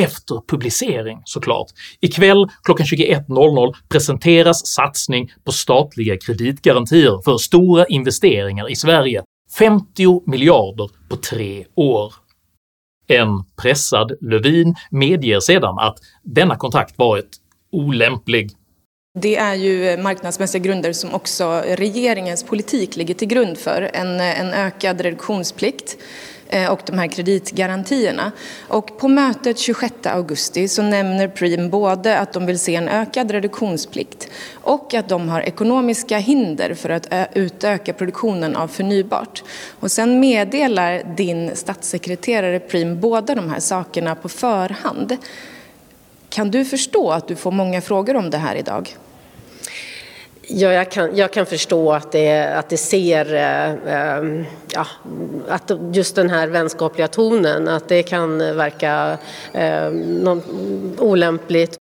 efter 0.00 0.40
publicering 0.48 1.22
såklart. 1.24 1.66
Ikväll 2.00 2.46
klockan 2.62 2.86
21.00 2.86 3.74
presenteras 3.88 4.66
satsning 4.66 5.32
på 5.44 5.52
statliga 5.52 6.16
kreditgarantier 6.26 7.22
för 7.24 7.38
stora 7.38 7.86
investeringar 7.86 8.70
i 8.70 8.76
Sverige, 8.76 9.22
50 9.58 10.30
miljarder 10.30 10.90
på 11.08 11.16
tre 11.16 11.64
år. 11.74 12.14
En 13.06 13.44
pressad 13.62 14.12
Lövin 14.20 14.74
medger 14.90 15.40
sedan 15.40 15.78
att 15.78 15.98
denna 16.22 16.56
kontakt 16.56 16.98
varit 16.98 17.36
olämplig. 17.72 18.50
Det 19.18 19.36
är 19.36 19.54
ju 19.54 19.88
eh, 19.88 19.98
marknadsmässiga 19.98 20.62
grunder 20.62 20.92
som 20.92 21.14
också 21.14 21.62
regeringens 21.66 22.42
politik 22.42 22.96
ligger 22.96 23.14
till 23.14 23.28
grund 23.28 23.58
för. 23.58 23.90
En, 23.92 24.20
eh, 24.20 24.40
en 24.40 24.54
ökad 24.54 25.00
reduktionsplikt 25.00 25.96
eh, 26.48 26.72
och 26.72 26.80
de 26.86 26.98
här 26.98 27.06
kreditgarantierna. 27.06 28.32
Och 28.68 28.98
på 28.98 29.08
mötet 29.08 29.58
26 29.58 29.94
augusti 30.06 30.68
så 30.68 30.82
nämner 30.82 31.28
Preem 31.28 31.70
både 31.70 32.18
att 32.18 32.32
de 32.32 32.46
vill 32.46 32.58
se 32.58 32.74
en 32.74 32.88
ökad 32.88 33.30
reduktionsplikt 33.30 34.28
och 34.54 34.94
att 34.94 35.08
de 35.08 35.28
har 35.28 35.40
ekonomiska 35.40 36.18
hinder 36.18 36.74
för 36.74 36.90
att 36.90 37.08
utöka 37.34 37.92
produktionen 37.92 38.56
av 38.56 38.68
förnybart. 38.68 39.44
Och 39.80 39.90
sen 39.90 40.20
meddelar 40.20 41.02
din 41.16 41.50
statssekreterare 41.56 42.60
Preem 42.60 43.00
båda 43.00 43.34
de 43.34 43.50
här 43.50 43.60
sakerna 43.60 44.14
på 44.14 44.28
förhand. 44.28 45.16
Kan 46.28 46.50
du 46.50 46.64
förstå 46.64 47.10
att 47.10 47.28
du 47.28 47.36
får 47.36 47.50
många 47.50 47.80
frågor 47.80 48.16
om 48.16 48.30
det 48.30 48.38
här 48.38 48.54
idag? 48.54 48.96
Ja, 50.48 50.72
jag 50.72 50.90
kan, 50.90 51.16
jag 51.16 51.32
kan 51.32 51.46
förstå 51.46 51.92
att 51.92 52.12
det, 52.12 52.58
att 52.58 52.68
det 52.68 52.76
ser, 52.76 53.34
eh, 53.34 53.94
ehm, 53.94 54.44
ja, 54.72 54.86
att 55.48 55.70
just 55.92 56.16
den 56.16 56.30
här 56.30 56.48
vänskapliga 56.48 57.08
tonen, 57.08 57.68
att 57.68 57.88
det 57.88 58.02
kan 58.02 58.38
verka 58.38 59.18
eh, 59.52 59.90
någon, 59.90 60.42
olämpligt. 60.98 61.76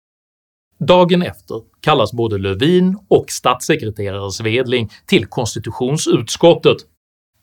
Dagen 0.79 1.23
efter 1.23 1.63
kallas 1.81 2.13
både 2.13 2.39
Lövin 2.39 2.99
och 3.09 3.31
statssekreterare 3.31 4.31
Svedling 4.31 4.91
till 5.07 5.27
konstitutionsutskottet, 5.27 6.77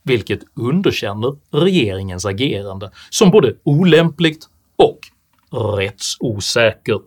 vilket 0.04 0.40
underkänner 0.56 1.36
regeringens 1.52 2.26
agerande 2.26 2.92
som 3.10 3.32
både 3.32 3.54
olämpligt 3.64 4.46
och 4.76 5.00
rättsosäkert. 5.78 7.06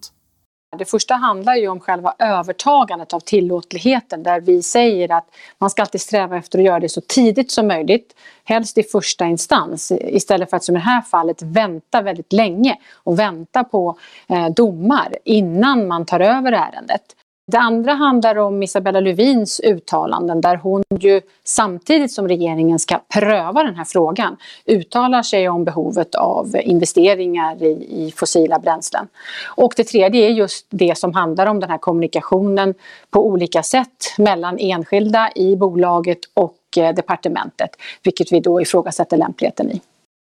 Det 0.78 0.84
första 0.84 1.14
handlar 1.14 1.54
ju 1.54 1.68
om 1.68 1.80
själva 1.80 2.14
övertagandet 2.18 3.12
av 3.12 3.20
tillåtligheten 3.20 4.22
där 4.22 4.40
vi 4.40 4.62
säger 4.62 5.12
att 5.12 5.26
man 5.58 5.70
ska 5.70 5.82
alltid 5.82 6.00
sträva 6.00 6.36
efter 6.36 6.58
att 6.58 6.64
göra 6.64 6.80
det 6.80 6.88
så 6.88 7.00
tidigt 7.00 7.50
som 7.50 7.66
möjligt, 7.66 8.14
helst 8.44 8.78
i 8.78 8.82
första 8.82 9.26
instans 9.26 9.92
istället 9.92 10.50
för 10.50 10.56
att 10.56 10.64
som 10.64 10.76
i 10.76 10.78
det 10.78 10.84
här 10.84 11.02
fallet 11.02 11.42
vänta 11.42 12.02
väldigt 12.02 12.32
länge 12.32 12.76
och 12.94 13.18
vänta 13.18 13.64
på 13.64 13.98
eh, 14.28 14.48
domar 14.48 15.16
innan 15.24 15.88
man 15.88 16.06
tar 16.06 16.20
över 16.20 16.52
ärendet. 16.52 17.16
Det 17.50 17.58
andra 17.58 17.92
handlar 17.92 18.36
om 18.36 18.62
Isabella 18.62 19.00
Lövins 19.00 19.60
uttalanden 19.60 20.40
där 20.40 20.56
hon 20.56 20.82
ju 21.00 21.20
samtidigt 21.44 22.12
som 22.12 22.28
regeringen 22.28 22.78
ska 22.78 23.00
pröva 23.14 23.62
den 23.62 23.74
här 23.74 23.84
frågan 23.84 24.36
uttalar 24.66 25.22
sig 25.22 25.48
om 25.48 25.64
behovet 25.64 26.14
av 26.14 26.56
investeringar 26.62 27.62
i, 27.62 28.06
i 28.06 28.12
fossila 28.16 28.58
bränslen. 28.58 29.08
Och 29.46 29.72
det 29.76 29.84
tredje 29.84 30.26
är 30.26 30.30
just 30.30 30.66
det 30.70 30.98
som 30.98 31.14
handlar 31.14 31.46
om 31.46 31.60
den 31.60 31.70
här 31.70 31.78
kommunikationen 31.78 32.74
på 33.10 33.26
olika 33.26 33.62
sätt 33.62 34.14
mellan 34.18 34.58
enskilda 34.58 35.30
i 35.34 35.56
bolaget 35.56 36.18
och 36.34 36.56
eh, 36.76 36.94
departementet, 36.94 37.70
vilket 38.02 38.32
vi 38.32 38.40
då 38.40 38.60
ifrågasätter 38.60 39.16
lämpligheten 39.16 39.70
i. 39.70 39.80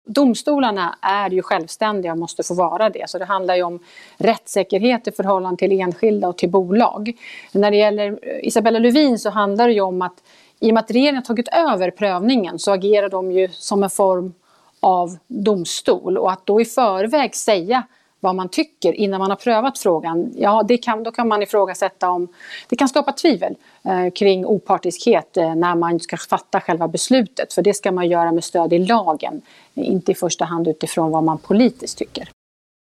Domstolarna 0.06 0.98
är 1.02 1.30
ju 1.30 1.42
självständiga 1.42 2.12
och 2.12 2.18
måste 2.18 2.42
få 2.42 2.54
vara 2.54 2.90
det. 2.90 3.10
Så 3.10 3.18
det 3.18 3.24
handlar 3.24 3.56
ju 3.56 3.62
om 3.62 3.78
rättssäkerhet 4.16 5.08
i 5.08 5.12
förhållande 5.12 5.58
till 5.58 5.80
enskilda 5.80 6.28
och 6.28 6.38
till 6.38 6.50
bolag. 6.50 7.12
När 7.52 7.70
det 7.70 7.76
gäller 7.76 8.10
eh, 8.22 8.46
Isabella 8.46 8.78
Lövin 8.78 9.18
så 9.18 9.30
handlar 9.30 9.68
det 9.68 9.74
ju 9.74 9.80
om 9.80 10.02
att 10.02 10.22
i 10.60 10.70
och 10.70 10.74
med 10.74 10.80
att 10.80 10.90
regeringen 10.90 11.16
har 11.16 11.22
tagit 11.22 11.48
över 11.48 11.90
prövningen 11.90 12.58
så 12.58 12.72
agerar 12.72 13.08
de 13.08 13.32
ju 13.32 13.48
som 13.48 13.82
en 13.82 13.90
form 13.90 14.34
av 14.80 15.16
domstol 15.26 16.18
och 16.18 16.32
att 16.32 16.46
då 16.46 16.60
i 16.60 16.64
förväg 16.64 17.34
säga 17.34 17.82
vad 18.26 18.34
man 18.34 18.48
tycker 18.48 18.92
innan 18.92 19.18
man 19.18 19.30
har 19.30 19.36
prövat 19.36 19.78
frågan, 19.78 20.32
ja 20.36 20.64
det 20.68 20.78
kan, 20.78 21.02
då 21.02 21.10
kan 21.10 21.28
man 21.28 21.42
ifrågasätta 21.42 22.10
om 22.10 22.28
det 22.68 22.76
kan 22.76 22.88
skapa 22.88 23.12
tvivel 23.12 23.54
eh, 23.84 24.12
kring 24.14 24.46
opartiskhet 24.46 25.36
eh, 25.36 25.54
när 25.54 25.74
man 25.74 26.00
ska 26.00 26.16
fatta 26.16 26.60
själva 26.60 26.88
beslutet. 26.88 27.52
För 27.52 27.62
det 27.62 27.74
ska 27.74 27.92
man 27.92 28.08
göra 28.08 28.32
med 28.32 28.44
stöd 28.44 28.72
i 28.72 28.78
lagen, 28.78 29.42
inte 29.74 30.12
i 30.12 30.14
första 30.14 30.44
hand 30.44 30.68
utifrån 30.68 31.10
vad 31.10 31.24
man 31.24 31.38
politiskt 31.38 31.98
tycker. 31.98 32.28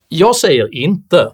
Jag 0.07 0.35
säger 0.35 0.75
inte 0.75 1.31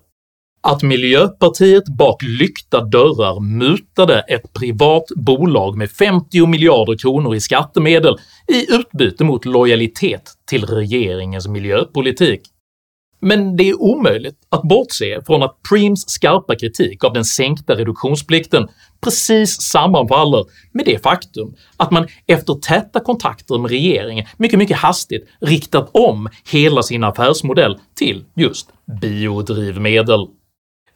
att 0.67 0.83
Miljöpartiet 0.83 1.87
bak 1.87 2.23
lyckta 2.23 2.81
dörrar 2.81 3.39
mutade 3.39 4.19
ett 4.19 4.53
privat 4.53 5.05
bolag 5.15 5.77
med 5.77 5.91
50 5.91 6.47
miljarder 6.47 6.97
kronor 6.97 7.35
i 7.35 7.39
skattemedel 7.39 8.15
i 8.47 8.73
utbyte 8.73 9.23
mot 9.23 9.45
lojalitet 9.45 10.31
till 10.45 10.65
regeringens 10.65 11.47
miljöpolitik. 11.47 12.52
Men 13.23 13.55
det 13.55 13.69
är 13.69 13.81
omöjligt 13.81 14.37
att 14.49 14.63
bortse 14.63 15.21
från 15.25 15.43
att 15.43 15.57
Preems 15.69 16.03
skarpa 16.07 16.55
kritik 16.55 17.03
av 17.03 17.13
den 17.13 17.25
sänkta 17.25 17.75
reduktionsplikten 17.75 18.67
precis 19.01 19.61
sammanfaller 19.61 20.45
med 20.71 20.85
det 20.85 21.03
faktum 21.03 21.55
att 21.77 21.91
man 21.91 22.07
efter 22.27 22.53
täta 22.53 22.99
kontakter 22.99 23.57
med 23.57 23.71
regeringen 23.71 24.25
mycket, 24.37 24.59
mycket 24.59 24.77
hastigt 24.77 25.27
riktat 25.41 25.89
om 25.93 26.29
hela 26.51 26.83
sin 26.83 27.03
affärsmodell 27.03 27.79
till 27.95 28.25
just 28.35 28.69
biodrivmedel. 29.01 30.27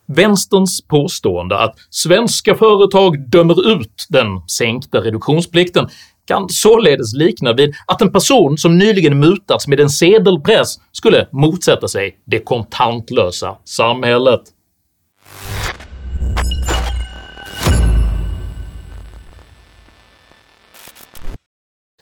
Vänsterns 0.08 0.88
påstående 0.88 1.60
att 1.60 1.76
svenska 1.90 2.56
företag 2.56 3.30
dömer 3.30 3.72
ut 3.72 4.06
den 4.10 4.28
sänkta 4.58 5.02
reduktionsplikten 5.02 5.90
kan 6.28 6.50
således 6.50 7.14
likna 7.14 7.54
vid 7.54 7.74
att 7.88 8.02
en 8.02 8.12
person 8.12 8.58
som 8.58 8.78
nyligen 8.78 9.20
mutats 9.20 9.68
med 9.68 9.80
en 9.80 9.90
sedelpress 9.90 10.80
skulle 10.92 11.28
motsätta 11.32 11.88
sig 11.88 12.18
det 12.26 12.40
kontantlösa 12.40 13.58
samhället. 13.64 14.42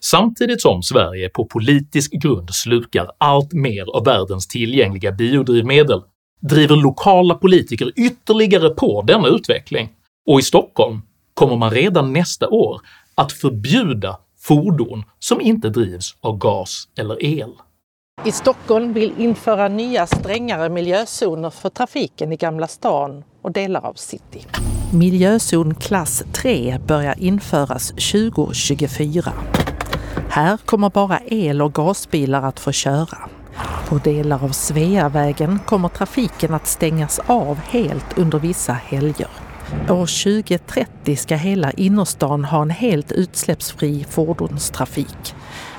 Samtidigt 0.02 0.62
som 0.62 0.84
Sverige 0.84 1.30
på 1.30 1.46
politisk 1.46 2.12
grund 2.12 2.50
slukar 2.54 3.12
allt 3.18 3.54
mer 3.54 3.98
av 3.98 4.06
världens 4.06 4.48
tillgängliga 4.48 5.12
biodrivmedel 5.12 6.02
driver 6.42 6.76
lokala 6.76 7.36
politiker 7.36 7.92
ytterligare 7.96 8.70
på 8.70 9.02
denna 9.08 9.28
utveckling, 9.28 9.90
och 10.28 10.40
i 10.40 10.44
Stockholm 10.44 11.02
kommer 11.34 11.56
man 11.56 11.72
redan 11.72 12.14
nästa 12.14 12.50
år 12.50 12.82
att 13.16 13.32
förbjuda 13.32 14.18
fordon 14.40 15.04
som 15.20 15.42
inte 15.42 15.70
drivs 15.70 16.16
av 16.22 16.38
gas 16.38 16.88
eller 16.98 17.26
el. 17.26 17.52
I 18.26 18.32
Stockholm 18.32 18.94
vill 18.94 19.14
införa 19.18 19.68
nya 19.68 20.08
strängare 20.08 20.70
miljözoner 20.70 21.50
för 21.50 21.70
trafiken 21.70 22.32
i 22.32 22.36
Gamla 22.36 22.68
stan 22.68 23.24
och 23.42 23.52
delar 23.52 23.86
av 23.86 23.94
city. 23.94 24.46
Miljözon 24.94 25.76
klass 25.76 26.24
3 26.34 26.80
börjar 26.88 27.20
införas 27.20 27.90
2024. 27.90 29.34
Här 30.30 30.58
kommer 30.58 30.90
bara 30.90 31.20
el 31.26 31.62
och 31.62 31.74
gasbilar 31.74 32.44
att 32.44 32.60
få 32.60 32.72
köra. 32.72 33.30
På 33.90 33.98
delar 33.98 34.44
av 34.44 34.50
Sveavägen 34.50 35.60
kommer 35.60 35.90
trafiken 35.90 36.54
att 36.54 36.68
stängas 36.68 37.20
av 37.28 37.58
helt 37.58 38.18
under 38.18 38.40
vissa 38.40 38.74
helger. 38.74 39.30
År 39.74 40.24
2030 40.24 41.16
ska 41.16 41.36
hela 41.36 41.72
innerstan 41.72 42.46
ha 42.46 42.62
en 42.62 42.70
helt 42.70 43.12
utsläppsfri 43.12 44.06
fordonstrafik. 44.10 45.36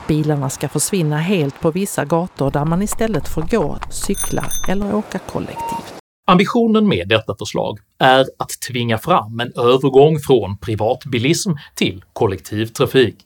Bilarna 0.09 0.51
ska 0.51 0.68
försvinna 0.68 1.18
helt 1.18 1.61
på 1.61 1.70
vissa 1.70 2.05
gator 2.05 2.51
där 2.51 2.64
man 2.64 2.83
istället 2.83 3.29
får 3.29 3.42
gå, 3.42 3.79
cykla 3.90 4.44
eller 4.68 4.94
åka 4.94 5.18
kollektivt. 5.18 5.94
Ambitionen 6.27 6.88
med 6.88 7.09
detta 7.09 7.35
förslag 7.38 7.79
är 7.99 8.27
att 8.38 8.61
tvinga 8.68 8.99
fram 8.99 9.40
en 9.40 9.53
övergång 9.57 10.18
från 10.18 10.59
privatbilism 10.59 11.51
till 11.75 12.05
kollektivtrafik. 12.12 13.16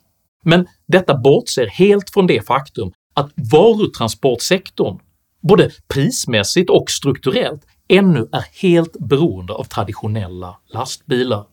Men 0.43 0.67
detta 0.87 1.17
bortser 1.17 1.67
helt 1.67 2.09
från 2.09 2.27
det 2.27 2.47
faktum 2.47 2.91
att 3.13 3.31
varutransportsektorn, 3.51 4.99
både 5.41 5.69
prismässigt 5.93 6.69
och 6.69 6.89
strukturellt, 6.89 7.61
ännu 7.91 8.29
är 8.31 8.61
helt 8.61 8.93
beroende 8.99 9.53
av 9.53 9.63
traditionella 9.63 10.57
lastbilar. 10.73 11.45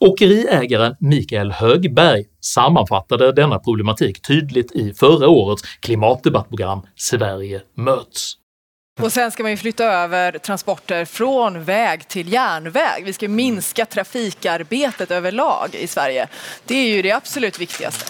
Åkeriägaren 0.00 0.96
Mikael 1.00 1.52
Högberg 1.52 2.24
sammanfattade 2.40 3.32
denna 3.32 3.58
problematik 3.58 4.22
tydligt 4.22 4.72
i 4.72 4.94
förra 4.94 5.28
årets 5.28 5.62
klimatdebattprogram 5.62 6.82
“Sverige 6.96 7.62
möts”. 7.76 8.36
Och 9.00 9.12
sen 9.12 9.30
ska 9.30 9.42
man 9.42 9.50
ju 9.50 9.56
flytta 9.56 9.84
över 9.84 10.38
transporter 10.38 11.04
från 11.04 11.64
väg 11.64 12.08
till 12.08 12.32
järnväg. 12.32 13.02
Vi 13.04 13.12
ska 13.12 13.28
minska 13.28 13.86
trafikarbetet 13.86 15.10
överlag 15.10 15.74
i 15.74 15.86
Sverige. 15.86 16.28
Det 16.66 16.74
är 16.74 16.96
ju 16.96 17.02
det 17.02 17.12
absolut 17.12 17.60
viktigaste. 17.60 18.04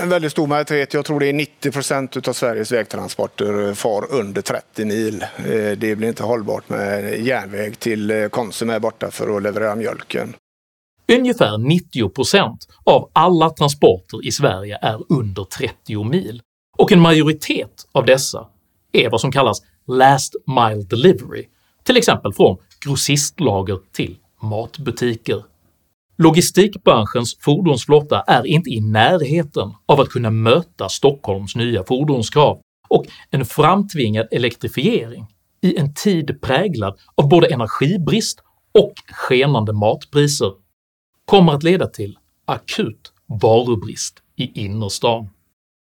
En 0.00 0.08
väldigt 0.08 0.32
stor 0.32 0.46
majoritet, 0.46 0.94
jag 0.94 1.04
tror 1.04 1.20
det 1.20 1.26
är 1.26 1.32
90 1.32 1.72
procent 1.72 2.28
av 2.28 2.32
Sveriges 2.32 2.72
vägtransporter 2.72 3.74
far 3.74 4.06
under 4.10 4.42
30 4.42 4.84
mil. 4.84 5.22
Eh, 5.22 5.78
det 5.78 5.96
blir 5.96 6.08
inte 6.08 6.22
hållbart 6.22 6.68
med 6.68 7.20
järnväg 7.20 7.78
till 7.78 8.10
eh, 8.10 8.28
Konsum 8.28 8.70
är 8.70 8.80
borta 8.80 9.10
för 9.10 9.36
att 9.36 9.42
leverera 9.42 9.74
mjölken. 9.74 10.34
Ungefär 11.12 11.58
90 11.58 12.08
procent 12.08 12.68
av 12.84 13.10
alla 13.12 13.50
transporter 13.50 14.26
i 14.26 14.32
Sverige 14.32 14.78
är 14.82 15.00
under 15.08 15.44
30 15.44 16.04
mil, 16.04 16.42
och 16.78 16.92
en 16.92 17.00
majoritet 17.00 17.86
av 17.92 18.06
dessa 18.06 18.46
är 18.92 19.10
vad 19.10 19.20
som 19.20 19.32
kallas 19.32 19.62
“last 19.86 20.34
mile 20.46 20.82
delivery”, 20.82 21.48
till 21.82 21.96
exempel 21.96 22.32
från 22.32 22.56
grossistlager 22.84 23.78
till 23.92 24.16
matbutiker. 24.42 25.42
Logistikbranschens 26.22 27.36
fordonsflotta 27.40 28.20
är 28.20 28.46
inte 28.46 28.70
i 28.70 28.80
närheten 28.80 29.72
av 29.86 30.00
att 30.00 30.08
kunna 30.08 30.30
möta 30.30 30.88
Stockholms 30.88 31.56
nya 31.56 31.84
fordonskrav, 31.84 32.60
och 32.88 33.06
en 33.30 33.44
framtvingad 33.44 34.28
elektrifiering 34.30 35.26
i 35.62 35.76
en 35.76 35.94
tid 35.94 36.40
präglad 36.40 36.98
av 37.14 37.28
både 37.28 37.46
energibrist 37.46 38.40
och 38.72 38.92
skenande 39.12 39.72
matpriser 39.72 40.52
kommer 41.24 41.52
att 41.52 41.62
leda 41.62 41.86
till 41.86 42.18
akut 42.46 43.12
varubrist 43.42 44.14
i 44.36 44.60
innerstan. 44.64 45.28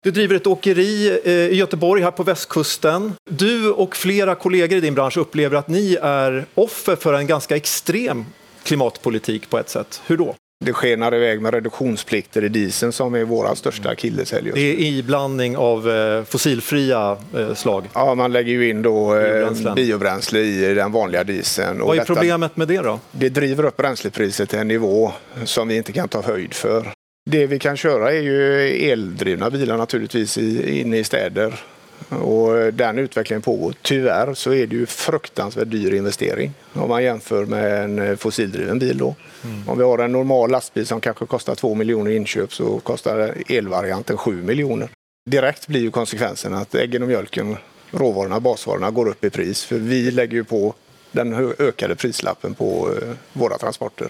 Du 0.03 0.11
driver 0.11 0.35
ett 0.35 0.47
åkeri 0.47 1.19
eh, 1.25 1.31
i 1.31 1.55
Göteborg 1.55 2.03
här 2.03 2.11
på 2.11 2.23
västkusten. 2.23 3.13
Du 3.29 3.71
och 3.71 3.95
flera 3.95 4.35
kollegor 4.35 4.77
i 4.77 4.81
din 4.81 4.95
bransch 4.95 5.17
upplever 5.17 5.57
att 5.57 5.67
ni 5.67 5.97
är 6.01 6.45
offer 6.55 6.95
för 6.95 7.13
en 7.13 7.27
ganska 7.27 7.55
extrem 7.55 8.25
klimatpolitik 8.65 9.49
på 9.49 9.57
ett 9.59 9.69
sätt. 9.69 10.01
Hur 10.07 10.17
då? 10.17 10.35
Det 10.65 10.73
skenar 10.73 11.15
iväg 11.15 11.41
med 11.41 11.53
reduktionsplikter 11.53 12.43
i 12.43 12.49
dieseln 12.49 12.91
som 12.91 13.15
är 13.15 13.23
våra 13.23 13.55
största 13.55 13.89
akilleshäl 13.89 14.51
Det 14.53 14.59
är 14.59 14.81
iblandning 14.81 15.57
av 15.57 15.89
eh, 15.89 16.23
fossilfria 16.23 17.17
eh, 17.37 17.53
slag? 17.53 17.83
Ja, 17.93 18.15
man 18.15 18.31
lägger 18.31 18.51
ju 18.51 18.69
in 18.69 18.81
då 18.81 19.09
biobränsle, 19.09 19.73
biobränsle 19.75 20.39
i 20.39 20.73
den 20.73 20.91
vanliga 20.91 21.23
dieseln. 21.23 21.79
Vad 21.79 21.95
är 21.95 21.99
detta, 21.99 22.13
problemet 22.13 22.57
med 22.57 22.67
det 22.67 22.77
då? 22.77 22.99
Det 23.11 23.29
driver 23.29 23.65
upp 23.65 23.77
bränslepriset 23.77 24.49
till 24.49 24.59
en 24.59 24.67
nivå 24.67 25.11
som 25.43 25.67
vi 25.67 25.77
inte 25.77 25.91
kan 25.91 26.07
ta 26.07 26.21
höjd 26.21 26.53
för. 26.53 26.91
Det 27.29 27.47
vi 27.47 27.59
kan 27.59 27.77
köra 27.77 28.11
är 28.11 28.21
ju 28.21 28.69
eldrivna 28.91 29.49
bilar 29.49 29.77
naturligtvis 29.77 30.37
inne 30.37 30.97
i 30.97 31.03
städer 31.03 31.63
och 32.09 32.73
den 32.73 32.99
utvecklingen 32.99 33.41
pågår. 33.41 33.73
Tyvärr 33.81 34.33
så 34.33 34.53
är 34.53 34.67
det 34.67 34.75
ju 34.75 34.85
fruktansvärt 34.85 35.71
dyr 35.71 35.93
investering 35.93 36.53
om 36.73 36.89
man 36.89 37.03
jämför 37.03 37.45
med 37.45 37.83
en 37.83 38.17
fossildriven 38.17 38.79
bil. 38.79 38.97
Då. 38.97 39.15
Mm. 39.43 39.69
Om 39.69 39.77
vi 39.77 39.83
har 39.83 39.97
en 39.97 40.11
normal 40.11 40.51
lastbil 40.51 40.87
som 40.87 41.01
kanske 41.01 41.25
kostar 41.25 41.55
2 41.55 41.75
miljoner 41.75 42.11
i 42.11 42.15
inköp 42.15 42.53
så 42.53 42.79
kostar 42.79 43.33
elvarianten 43.49 44.17
7 44.17 44.43
miljoner. 44.43 44.89
Direkt 45.29 45.67
blir 45.67 45.81
ju 45.81 45.91
konsekvensen 45.91 46.53
att 46.53 46.75
äggen 46.75 47.01
och 47.01 47.07
mjölken, 47.07 47.57
råvarorna, 47.91 48.39
basvarorna 48.39 48.91
går 48.91 49.07
upp 49.07 49.23
i 49.23 49.29
pris 49.29 49.65
för 49.65 49.77
vi 49.77 50.11
lägger 50.11 50.33
ju 50.33 50.43
på 50.43 50.73
den 51.11 51.33
ökade 51.59 51.95
prislappen 51.95 52.53
på 52.53 52.89
eh, 53.01 53.09
våra 53.33 53.57
transporter. 53.57 54.07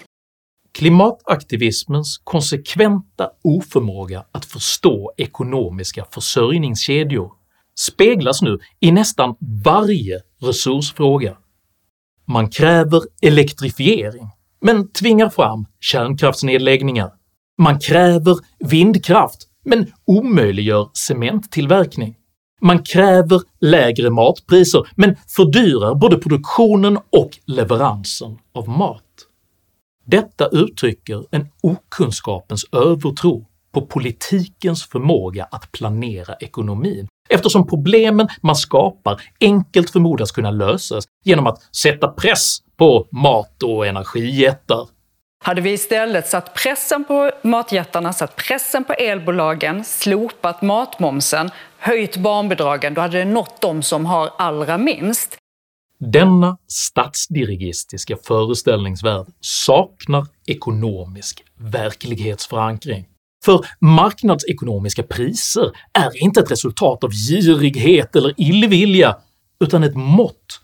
Klimataktivismens 0.74 2.20
konsekventa 2.24 3.30
oförmåga 3.44 4.24
att 4.32 4.44
förstå 4.44 5.12
ekonomiska 5.16 6.06
försörjningskedjor 6.10 7.32
speglas 7.78 8.42
nu 8.42 8.58
i 8.80 8.92
nästan 8.92 9.34
varje 9.64 10.20
resursfråga. 10.42 11.36
Man 12.24 12.50
kräver 12.50 13.02
elektrifiering, 13.22 14.28
men 14.60 14.92
tvingar 14.92 15.28
fram 15.28 15.66
kärnkraftsnedläggningar. 15.80 17.12
Man 17.58 17.78
kräver 17.78 18.36
vindkraft, 18.58 19.48
men 19.64 19.92
omöjliggör 20.04 20.90
cementtillverkning. 20.92 22.16
Man 22.60 22.82
kräver 22.82 23.42
lägre 23.60 24.10
matpriser, 24.10 24.88
men 24.96 25.16
fördyrar 25.28 25.94
både 25.94 26.16
produktionen 26.16 26.98
och 27.10 27.30
leveransen 27.46 28.38
av 28.54 28.68
mat. 28.68 29.02
Detta 30.04 30.48
uttrycker 30.48 31.24
en 31.30 31.48
okunskapens 31.62 32.64
övertro 32.72 33.46
på 33.72 33.86
politikens 33.86 34.84
förmåga 34.84 35.44
att 35.44 35.72
planera 35.72 36.34
ekonomin 36.34 37.08
eftersom 37.28 37.66
problemen 37.66 38.28
man 38.40 38.56
skapar 38.56 39.22
enkelt 39.40 39.90
förmodas 39.90 40.32
kunna 40.32 40.50
lösas 40.50 41.04
genom 41.24 41.46
att 41.46 41.76
sätta 41.76 42.08
press 42.08 42.58
på 42.76 43.08
mat 43.12 43.62
och 43.62 43.86
energijättar. 43.86 44.86
Hade 45.44 45.60
vi 45.60 45.72
istället 45.72 46.28
satt 46.28 46.54
pressen 46.54 47.04
på 47.04 47.30
matjättarna, 47.42 48.12
satt 48.12 48.36
pressen 48.36 48.84
på 48.84 48.92
elbolagen, 48.92 49.84
slopat 49.84 50.62
matmomsen, 50.62 51.50
höjt 51.78 52.16
barnbidragen, 52.16 52.94
då 52.94 53.00
hade 53.00 53.18
det 53.18 53.24
nått 53.24 53.60
de 53.60 53.82
som 53.82 54.06
har 54.06 54.30
allra 54.38 54.78
minst. 54.78 55.38
Denna 55.98 56.58
statsdirigistiska 56.66 58.16
föreställningsvärld 58.16 59.26
saknar 59.40 60.26
ekonomisk 60.46 61.44
verklighetsförankring. 61.58 63.06
För 63.46 63.66
marknadsekonomiska 63.80 65.02
priser 65.02 65.70
är 65.92 66.22
inte 66.22 66.40
ett 66.40 66.50
resultat 66.50 67.04
av 67.04 67.10
girighet 67.10 68.16
eller 68.16 68.34
illvilja 68.36 69.16
utan 69.60 69.84
ett 69.84 69.94
mått 69.94 70.60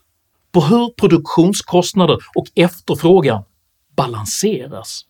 på 0.52 0.60
hur 0.60 0.88
produktionskostnader 0.88 2.18
och 2.34 2.46
efterfrågan 2.54 3.42
balanseras. 3.96 5.02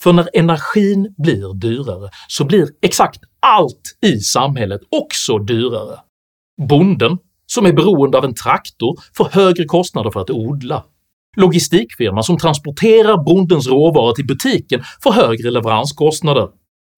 För 0.00 0.12
när 0.12 0.28
energin 0.32 1.14
blir 1.18 1.54
dyrare 1.54 2.10
så 2.28 2.44
blir 2.44 2.68
exakt 2.82 3.20
allt 3.40 3.98
i 4.06 4.20
samhället 4.20 4.80
också 4.90 5.38
dyrare. 5.38 5.98
Bonden 6.68 7.18
som 7.46 7.66
är 7.66 7.72
beroende 7.72 8.18
av 8.18 8.24
en 8.24 8.34
traktor 8.34 9.00
får 9.16 9.24
högre 9.24 9.64
kostnader 9.64 10.10
för 10.10 10.20
att 10.20 10.30
odla. 10.30 10.84
Logistikfirman 11.36 12.24
som 12.24 12.38
transporterar 12.38 13.24
bondens 13.24 13.66
råvaror 13.66 14.12
till 14.12 14.26
butiken 14.26 14.82
får 15.02 15.12
högre 15.12 15.50
leveranskostnader. 15.50 16.48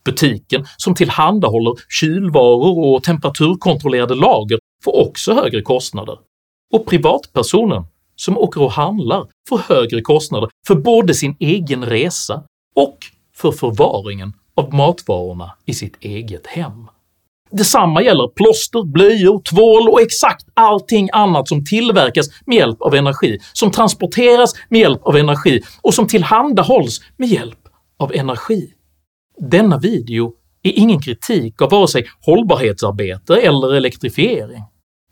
Butiken 0.07 0.66
som 0.77 0.95
tillhandahåller 0.95 1.75
kylvaror 2.01 2.95
och 2.95 3.03
temperaturkontrollerade 3.03 4.14
lager 4.14 4.59
får 4.85 5.07
också 5.07 5.35
högre 5.35 5.62
kostnader. 5.62 6.19
Och 6.73 6.87
privatpersonen 6.87 7.85
som 8.16 8.38
åker 8.38 8.62
och 8.62 8.73
handlar 8.73 9.27
får 9.49 9.59
högre 9.59 10.01
kostnader 10.01 10.49
för 10.66 10.75
både 10.75 11.14
sin 11.14 11.37
egen 11.40 11.85
resa 11.85 12.42
och 12.77 12.99
för 13.37 13.53
förvaringen 13.53 14.33
av 14.55 14.75
matvarorna 14.75 15.53
i 15.64 15.75
sitt 15.75 15.97
eget 16.01 16.47
hem. 16.47 16.88
Detsamma 17.51 18.03
gäller 18.03 18.29
plåster, 18.29 18.83
blöjor, 18.83 19.42
tvål 19.42 19.88
och 19.88 20.01
exakt 20.01 20.47
allting 20.55 21.09
annat 21.12 21.49
som 21.49 21.64
tillverkas 21.64 22.27
med 22.47 22.57
hjälp 22.57 22.83
av 22.83 22.95
energi, 22.95 23.38
som 23.53 23.71
transporteras 23.71 24.53
med 24.69 24.81
hjälp 24.81 25.03
av 25.03 25.16
energi 25.16 25.62
och 25.83 25.95
som 25.95 26.07
tillhandahålls 26.07 27.01
med 27.16 27.29
hjälp 27.29 27.59
av 27.99 28.12
energi. 28.14 28.73
Denna 29.40 29.79
video 29.79 30.33
är 30.62 30.72
ingen 30.79 31.01
kritik 31.01 31.62
av 31.62 31.70
vare 31.70 31.88
sig 31.88 32.07
hållbarhetsarbete 32.20 33.37
eller 33.37 33.75
elektrifiering. 33.75 34.62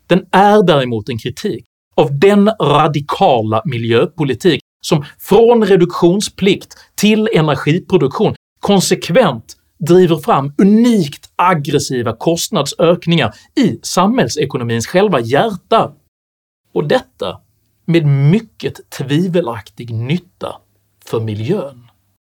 Den 0.07 0.25
är 0.31 0.63
däremot 0.63 1.09
en 1.09 1.17
kritik 1.17 1.65
av 1.95 2.19
den 2.19 2.51
radikala 2.61 3.61
miljöpolitik 3.65 4.61
som 4.81 5.05
från 5.19 5.65
reduktionsplikt 5.65 6.77
till 6.95 7.29
energiproduktion 7.33 8.35
konsekvent 8.59 9.57
driver 9.79 10.17
fram 10.17 10.53
unikt 10.57 11.29
aggressiva 11.35 12.15
kostnadsökningar 12.15 13.33
i 13.55 13.79
samhällsekonomins 13.83 14.87
själva 14.87 15.19
hjärta, 15.19 15.91
och 16.73 16.87
detta 16.87 17.41
med 17.85 18.05
mycket 18.05 18.89
tvivelaktig 18.89 19.93
nytta 19.93 20.55
för 21.05 21.19
miljön. 21.19 21.84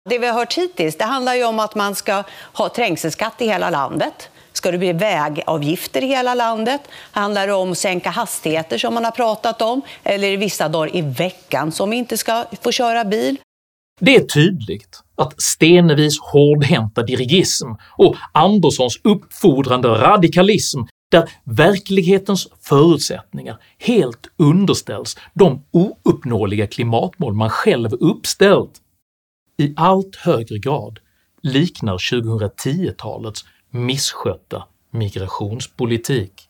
Det 0.10 0.18
vi 0.18 0.28
har 0.28 0.34
hört 0.34 0.54
hittills 0.54 0.98
det 0.98 1.04
handlar 1.04 1.36
ju 1.36 1.44
om 1.44 1.60
att 1.60 1.76
man 1.76 1.96
ska 1.96 2.24
ha 2.54 2.70
trängselskatt 2.70 3.42
i 3.42 3.46
hela 3.46 3.70
landet. 3.70 4.30
Ska 4.54 4.72
det 4.72 4.78
bli 4.78 4.94
vägavgifter 4.94 6.04
i 6.04 6.08
hela 6.08 6.36
landet? 6.36 6.82
Handlar 7.12 7.48
det 7.48 7.54
om 7.54 7.72
att 7.72 7.78
sänka 7.78 8.10
hastigheter 8.10 8.78
som 8.78 8.94
man 8.94 9.06
har 9.06 9.12
pratat 9.12 9.62
om? 9.62 9.82
Eller 10.04 10.28
är 10.28 10.32
det 10.32 10.38
vissa 10.38 10.70
dagar 10.70 10.96
i 10.96 11.02
veckan 11.02 11.72
som 11.72 11.90
vi 11.90 11.98
inte 11.98 12.18
ska 12.18 12.46
få 12.62 12.72
köra 12.72 13.06
bil? 13.06 13.38
Det 14.00 14.16
är 14.16 14.24
tydligt 14.26 15.04
att 15.16 15.42
Stenevis 15.42 16.20
hårdhänta 16.20 17.04
dirigism 17.04 17.68
och 17.98 18.16
Anderssons 18.32 19.00
uppfordrande 19.04 19.88
radikalism 19.88 20.80
där 21.12 21.30
verklighetens 21.44 22.48
förutsättningar 22.62 23.58
helt 23.78 24.28
underställs 24.38 25.18
de 25.34 25.64
ouppnåeliga 25.72 26.68
klimatmål 26.68 27.34
man 27.34 27.50
själv 27.50 27.94
uppställt 27.94 28.72
i 29.62 29.74
allt 29.76 30.15
högre 30.15 30.60
grad 30.60 31.00
liknar 31.41 31.97
2010-talets 31.97 33.45
misskötta 33.69 34.63
migrationspolitik. 34.91 36.47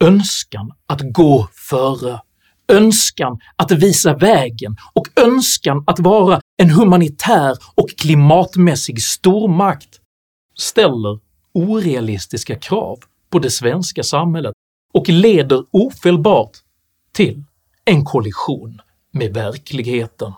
Önskan 0.00 0.72
att 0.86 1.00
gå 1.12 1.48
före, 1.52 2.20
önskan 2.68 3.38
att 3.56 3.70
visa 3.72 4.14
vägen 4.14 4.76
och 4.92 5.08
önskan 5.16 5.84
att 5.86 5.98
vara 5.98 6.40
en 6.56 6.70
humanitär 6.70 7.56
och 7.74 7.90
klimatmässig 7.90 9.02
stormakt 9.02 10.00
ställer 10.58 11.18
orealistiska 11.52 12.58
krav 12.58 12.98
på 13.30 13.38
det 13.38 13.50
svenska 13.50 14.02
samhället 14.02 14.52
och 14.94 15.08
leder 15.08 15.64
ofelbart 15.70 16.56
till 17.12 17.44
en 17.84 18.04
kollision 18.04 18.80
med 19.10 19.34
verkligheten. 19.34 20.32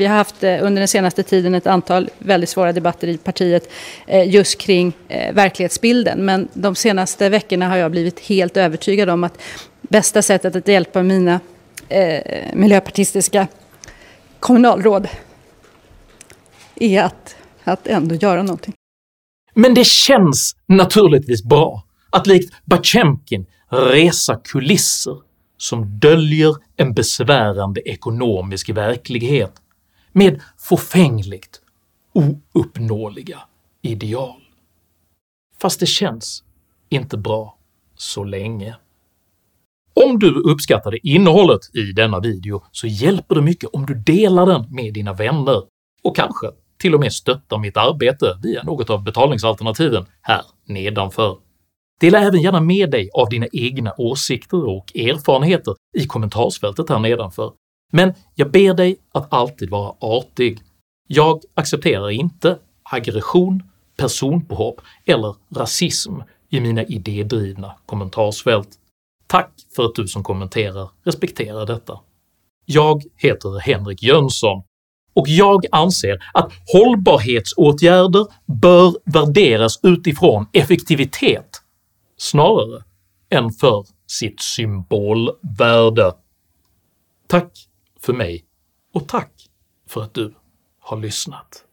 Vi 0.00 0.06
har 0.06 0.16
haft 0.16 0.44
eh, 0.44 0.58
under 0.62 0.80
den 0.80 0.88
senaste 0.88 1.22
tiden 1.22 1.54
ett 1.54 1.66
antal 1.66 2.10
väldigt 2.18 2.48
svåra 2.48 2.72
debatter 2.72 3.08
i 3.08 3.18
partiet 3.18 3.70
eh, 4.06 4.34
just 4.34 4.60
kring 4.60 4.92
eh, 5.08 5.34
verklighetsbilden. 5.34 6.24
Men 6.24 6.48
de 6.52 6.74
senaste 6.74 7.28
veckorna 7.28 7.68
har 7.68 7.76
jag 7.76 7.90
blivit 7.90 8.20
helt 8.20 8.56
övertygad 8.56 9.10
om 9.10 9.24
att 9.24 9.42
bästa 9.82 10.22
sättet 10.22 10.56
att 10.56 10.68
hjälpa 10.68 11.02
mina 11.02 11.40
miljöpartistiska 12.52 13.46
kommunalråd 14.38 15.08
är 16.74 17.02
att, 17.02 17.36
att 17.64 17.86
ändå 17.86 18.14
göra 18.14 18.42
någonting. 18.42 18.74
Men 19.54 19.74
det 19.74 19.86
känns 19.86 20.56
naturligtvis 20.66 21.44
bra 21.44 21.84
att 22.10 22.26
likt 22.26 22.54
Batjemkin 22.64 23.46
resa 23.68 24.40
kulisser 24.44 25.16
som 25.58 25.98
döljer 25.98 26.56
en 26.76 26.94
besvärande 26.94 27.80
ekonomisk 27.88 28.68
verklighet 28.68 29.52
med 30.12 30.40
förfängligt 30.58 31.60
ouppnåeliga 32.52 33.40
ideal. 33.82 34.40
Fast 35.58 35.80
det 35.80 35.86
känns 35.86 36.44
inte 36.88 37.16
bra 37.16 37.58
så 37.96 38.24
länge. 38.24 38.76
Om 39.94 40.18
du 40.18 40.34
uppskattade 40.34 41.08
innehållet 41.08 41.60
i 41.74 41.92
denna 41.92 42.20
video 42.20 42.62
så 42.72 42.86
hjälper 42.86 43.34
det 43.34 43.42
mycket 43.42 43.70
om 43.72 43.86
du 43.86 43.94
delar 43.94 44.46
den 44.46 44.74
med 44.74 44.94
dina 44.94 45.12
vänner 45.12 45.62
och 46.02 46.16
kanske 46.16 46.46
till 46.78 46.94
och 46.94 47.00
med 47.00 47.12
stöttar 47.12 47.58
mitt 47.58 47.76
arbete 47.76 48.38
via 48.42 48.62
något 48.62 48.90
av 48.90 49.04
betalningsalternativen 49.04 50.06
här 50.22 50.42
nedanför. 50.64 51.38
Dela 52.00 52.18
även 52.18 52.42
gärna 52.42 52.60
med 52.60 52.90
dig 52.90 53.10
av 53.14 53.28
dina 53.28 53.46
egna 53.52 53.94
åsikter 53.98 54.68
och 54.68 54.96
erfarenheter 54.96 55.74
i 55.98 56.06
kommentarsfältet 56.06 56.88
här 56.88 56.98
nedanför, 56.98 57.52
men 57.90 58.14
jag 58.34 58.50
ber 58.50 58.74
dig 58.74 58.96
att 59.12 59.32
alltid 59.32 59.70
vara 59.70 59.94
artig. 60.00 60.60
Jag 61.08 61.40
accepterar 61.54 62.10
inte 62.10 62.58
aggression, 62.82 63.62
personpåhopp 63.96 64.80
eller 65.04 65.36
rasism 65.54 66.12
i 66.48 66.60
mina 66.60 66.84
idédrivna 66.84 67.74
kommentarsfält. 67.86 68.68
Tack 69.26 69.50
för 69.76 69.84
att 69.84 69.94
du 69.94 70.08
som 70.08 70.22
kommenterar 70.22 70.88
respekterar 71.04 71.66
detta. 71.66 72.00
Jag 72.64 73.02
heter 73.16 73.58
Henrik 73.60 74.02
Jönsson 74.02 74.62
och 75.14 75.28
jag 75.28 75.66
anser 75.72 76.18
att 76.34 76.52
hållbarhetsåtgärder 76.72 78.26
bör 78.46 78.94
värderas 79.04 79.80
utifrån 79.82 80.46
effektivitet 80.52 81.62
snarare 82.16 82.84
än 83.30 83.50
för 83.50 83.86
sitt 84.06 84.40
symbolvärde. 84.40 86.12
Tack 87.26 87.52
för 88.00 88.12
mig 88.12 88.44
och 88.92 89.08
tack 89.08 89.50
för 89.86 90.02
att 90.02 90.14
du 90.14 90.34
har 90.78 90.96
lyssnat. 90.96 91.64